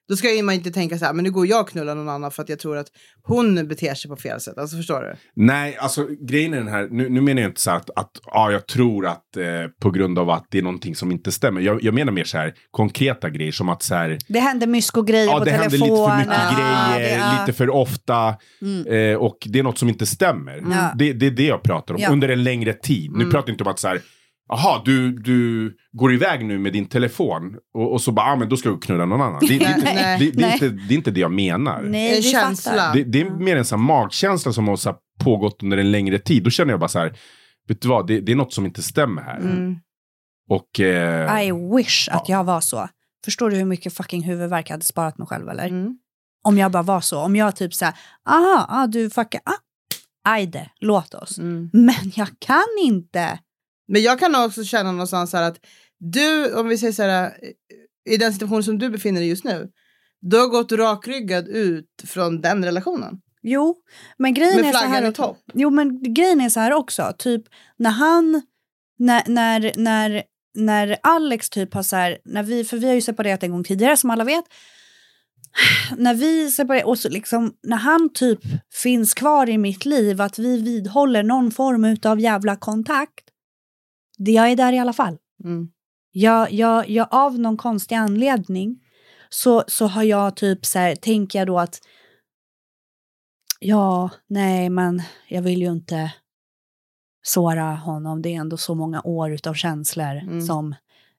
[0.09, 2.09] Då ska ju man inte tänka så här, men nu går jag och knullar någon
[2.09, 2.87] annan för att jag tror att
[3.23, 4.59] hon beter sig på fel sätt.
[4.59, 5.15] Alltså förstår du?
[5.45, 8.11] Nej, alltså grejen är den här, nu, nu menar jag inte så här att, att
[8.27, 9.45] ja, jag tror att eh,
[9.83, 11.61] på grund av att det är någonting som inte stämmer.
[11.61, 15.27] Jag, jag menar mer så här konkreta grejer som att så här, Det händer mysko-grejer
[15.27, 16.11] ja på det händer lite telefonen.
[16.11, 17.41] för mycket Ja, grejer, det- ja.
[17.47, 18.87] lite för ofta Mm.
[19.13, 20.63] eh, och det är något som inte stämmer.
[20.71, 20.93] Ja.
[20.99, 22.09] Det, det är det jag pratar om, Ja.
[22.11, 23.11] under en längre tid.
[23.11, 23.31] Nu Mm.
[23.31, 24.01] pratar jag inte om att så här,
[24.49, 28.49] Jaha, du, du går iväg nu med din telefon och, och så bara, ah, men
[28.49, 29.41] då ska du knulla någon annan.
[29.41, 31.83] Det, det, det, Nej, det, det, är inte, det är inte det jag menar.
[31.83, 32.73] Nej, vi känsla.
[32.73, 32.95] fattar.
[32.95, 36.19] Det, det är mer en sån magkänsla som har så här pågått under en längre
[36.19, 36.45] tid.
[36.45, 37.19] Då känner jag bara så här,
[37.69, 39.41] vet du vad, det, det är något som inte stämmer här.
[39.41, 39.77] Mm.
[40.51, 40.81] Och...
[40.81, 42.89] Eh, I wish att jag var så.
[43.25, 45.69] Förstår du hur mycket fucking huvudvärk jag hade sparat mig själv eller?
[45.69, 45.99] Mm.
[46.45, 47.21] Om jag bara var så.
[47.21, 47.95] Om jag typ såhär,
[48.29, 51.39] aha, ah, du fuckar, ah, ajde, låt oss.
[51.39, 51.71] Mm.
[51.73, 53.39] Men jag kan inte.
[53.89, 55.59] Men jag kan också känna någonstans så här att
[55.99, 57.35] du, om vi säger så här,
[58.11, 59.69] i den situation som du befinner dig just nu,
[60.21, 63.21] du har gått rakryggad ut från den relationen.
[63.43, 63.77] Jo,
[64.19, 65.13] men grejen Med är så här.
[65.13, 65.39] topp.
[65.55, 67.13] Jo, men grejen är så här också.
[67.19, 67.43] Typ
[67.77, 68.43] när han,
[68.99, 70.23] när, när, när,
[70.55, 73.65] när Alex typ har så här, när vi, för vi har ju separerat en gång
[73.65, 74.45] tidigare som alla vet.
[75.97, 78.41] När vi separerar, och så liksom, när han typ
[78.83, 83.25] finns kvar i mitt liv, att vi vidhåller någon form av jävla kontakt.
[84.19, 85.19] Det jag är där i alla fall.
[85.45, 85.69] Mm.
[86.13, 88.81] Jag, jag, jag, av någon konstig anledning
[89.29, 91.79] så, så har jag typ så här, tänker jag då att
[93.61, 96.13] ja, nej, men jag vill ju inte
[97.23, 98.23] såra honom.
[98.23, 100.41] Det är ändå så många år utav känslor Mm.
[100.43, 100.75] som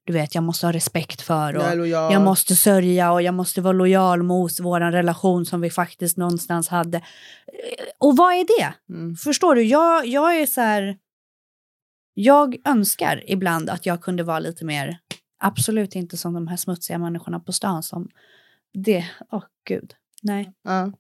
[0.07, 1.55] du vet, jag måste ha respekt för.
[1.55, 5.69] Och Jag jag måste sörja och jag måste vara lojal mot vår relation som vi
[5.69, 7.01] faktiskt någonstans hade.
[7.99, 8.93] Och vad är det?
[8.93, 9.15] Mm.
[9.15, 9.63] Förstår du?
[9.63, 10.97] Jag, jag är så här...
[12.17, 14.97] Jag önskar ibland att jag kunde vara lite mer...
[15.37, 18.09] Absolut inte som de här smutsiga människorna på stan som...
[18.73, 19.05] Det...
[19.31, 19.93] Åh, gud.
[20.23, 20.53] Nej.
[20.63, 20.91] Ja.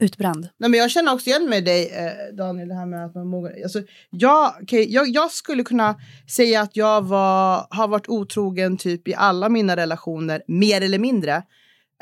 [0.00, 0.48] Utbränd.
[0.58, 3.28] Nej, men jag känner också igen med dig, eh, Daniel, det här med att man
[3.28, 3.62] mognar.
[3.62, 6.00] Alltså, jag, okej, jag, jag skulle kunna
[6.36, 11.42] säga att jag var, har varit otrogen typ i alla mina relationer, mer eller mindre.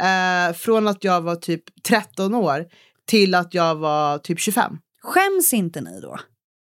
[0.00, 2.66] Eh, från att jag var typ 13 år
[3.06, 4.78] till att jag var typ 25.
[5.02, 6.16] Skäms inte ni då?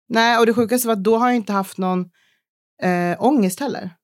[0.09, 2.05] Nej, och det sjukaste var att då har jag inte haft någon
[2.83, 3.95] eh, ångest heller.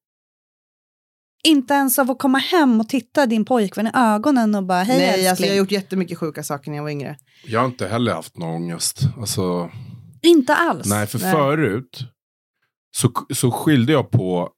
[1.44, 4.98] Inte ens av att komma hem och titta din pojkvän i ögonen och bara hej
[4.98, 5.28] Nej, älskling.
[5.30, 7.18] alltså, jag har gjort jättemycket sjuka saker när jag var yngre.
[7.46, 9.00] Jag har inte heller haft någon ångest.
[9.18, 9.72] Alltså,
[10.22, 10.88] Inte alls.
[10.90, 11.32] nej, för Nej.
[11.32, 12.00] förut
[12.98, 14.50] så, så skilde jag på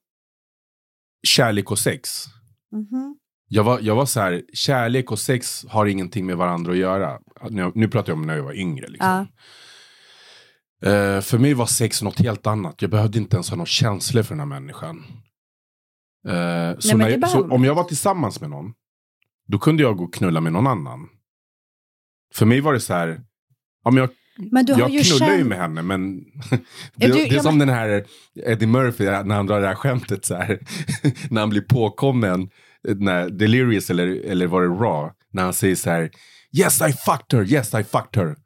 [1.26, 2.24] kärlek och sex.
[2.72, 3.16] Mhm.
[3.50, 7.18] Jag var, jag var så här, kärlek och sex har ingenting med varandra att göra.
[7.50, 8.88] Nu, nu pratar jag om när jag var yngre.
[8.88, 9.26] Liksom.
[10.82, 12.82] Eh, för mig var sex något helt annat.
[12.82, 15.04] Jag behövde inte ens ha någon känsla för den här människan.
[16.28, 18.72] Eh, så men när så om jag var tillsammans med någon,
[19.46, 21.08] då kunde jag gå och knulla med någon annan.
[22.34, 23.20] För mig var det så här,
[23.84, 24.10] ja, men jag,
[24.52, 25.48] Men du har jag ju knullar ju känt...
[25.48, 26.16] med henne men
[26.94, 28.04] det, du- det är ja, som den här
[28.46, 30.58] Eddie Murphy när han drar det här skämtet så här.
[31.30, 32.50] när han blir påkommen,
[32.88, 36.10] när Delirious eller, eller var det Raw, när han säger så här
[36.58, 38.36] Yes I fucked her, yes I fucked her.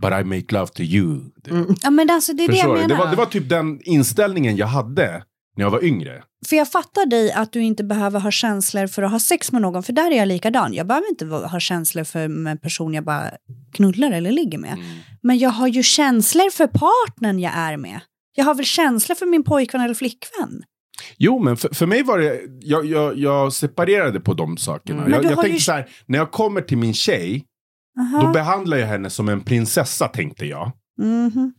[0.00, 1.20] But I make love to you.
[1.50, 1.74] Mm.
[1.82, 2.80] Ja, men alltså, det är det jag Förstår du?
[2.80, 2.94] menar.
[2.94, 5.22] Det var, det var typ den inställningen jag hade
[5.56, 6.22] när jag var yngre.
[6.48, 9.62] För jag fattar dig att du inte behöver ha känslor för att ha sex med
[9.62, 9.82] någon.
[9.82, 10.74] För där är jag likadan.
[10.74, 12.18] Jag behöver inte ha känslor för
[12.48, 13.30] en person jag bara
[13.72, 14.78] knullar eller ligger med.
[15.22, 18.00] Men jag har ju känslor för partnern jag är med.
[18.36, 20.62] Jag har väl känslor för min pojkvän eller flickvän.
[21.16, 25.00] Jo, men för, för mig var det, jag, jag, jag separerade på de sakerna.
[25.00, 25.12] Mm.
[25.12, 27.44] Jag, jag tänkte ju- så här, när jag kommer till min tjej,
[27.98, 28.22] Aha.
[28.26, 30.72] då behandlar jag henne som en prinsessa tänkte jag.
[30.98, 31.52] Mhm.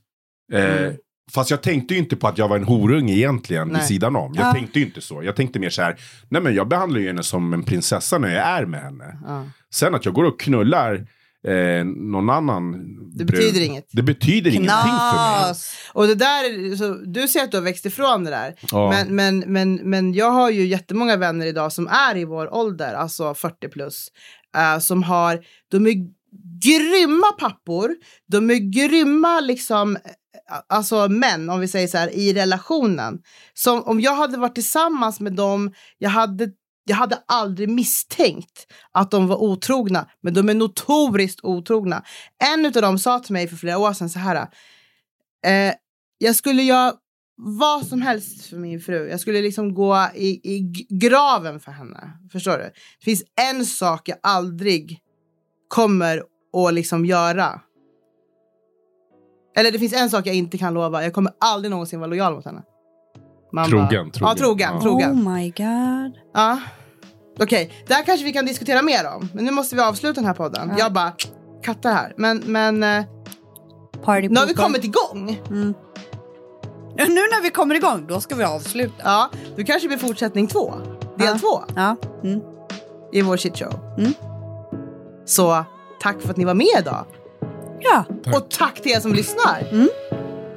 [0.53, 0.93] Eh, Mm.
[1.33, 3.77] Fast jag tänkte ju inte på att jag var en horunge egentligen Nej.
[3.77, 4.33] vid sidan om.
[4.35, 4.53] Jag Ja.
[4.53, 5.23] tänkte ju inte så.
[5.23, 5.95] Jag tänkte mer så här,
[6.29, 9.19] nej men jag behandlar ju henne som en prinsessa när jag är med henne.
[9.27, 9.43] Ja.
[9.73, 10.93] Sen att jag går och knullar
[11.47, 12.71] eh, någon annan
[13.17, 13.85] Det brud, betyder inget.
[13.91, 15.39] Det betyder ingenting för mig.
[15.43, 15.73] Knas.
[15.93, 18.55] Och det där, så, du säger att du har växt ifrån det där.
[18.71, 18.89] Ja.
[18.89, 22.93] Men, men, men, men jag har ju jättemånga vänner idag som är i vår ålder,
[22.93, 24.07] alltså 40 plus,
[24.57, 25.39] eh, som har,
[25.71, 26.18] de är
[26.63, 27.95] grymma pappor,
[28.27, 29.97] de är grymma liksom,
[30.69, 33.19] alltså män, om vi säger så här, i relationen.
[33.53, 36.49] Som om jag hade varit tillsammans med dem, jag hade
[36.89, 42.03] jag hade aldrig misstänkt att de var otrogna, men de är notoriskt otrogna.
[42.43, 44.47] En av dem sa till mig för flera år sedan så här.
[45.45, 45.73] Eh,
[46.17, 46.93] jag skulle göra
[47.37, 49.09] vad som helst för min fru.
[49.09, 50.59] Jag skulle liksom gå i, i
[50.89, 52.11] graven för henne.
[52.31, 52.63] Förstår du?
[52.63, 54.99] Det finns en sak jag aldrig
[55.69, 56.23] kommer
[56.67, 57.61] att liksom göra.
[59.57, 61.03] Eller det finns en sak jag inte kan lova.
[61.03, 62.61] Jag kommer aldrig någonsin vara lojal mot henne.
[63.53, 64.37] Man Trogen, Ja, trogen.
[64.37, 64.69] trogen.
[64.73, 64.81] Ja.
[64.81, 65.11] trogen.
[65.11, 66.19] Oh my god.
[66.33, 66.59] Ja.
[67.41, 69.29] Okej, det här kanske vi kan diskutera mer om.
[69.33, 70.69] Men nu måste vi avsluta den här podden.
[70.69, 70.75] Ja.
[70.79, 71.13] Jag bara
[71.63, 72.13] kattar här.
[72.17, 73.03] Men, men eh,
[74.03, 75.41] Party nu har vi kommit igång.
[75.47, 75.73] Mm.
[76.95, 78.93] Ja, Nu när vi kommer igång, då ska vi avsluta.
[79.03, 80.73] Ja, då kanske det blir fortsättning två.
[81.17, 81.37] Del Ja.
[81.39, 81.95] två Ja.
[82.23, 82.39] Mm.
[83.13, 83.73] i vår shitshow.
[83.97, 84.13] Mm.
[85.29, 85.63] Så
[85.99, 87.05] tack för att ni var med idag.
[87.79, 88.05] Ja.
[88.23, 88.35] Tack.
[88.35, 89.67] Och tack till er som lyssnar.
[89.71, 89.89] Mm.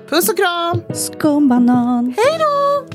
[0.09, 0.83] Puss och kram!
[0.95, 2.14] Skumbanan.
[2.16, 2.87] Hej då!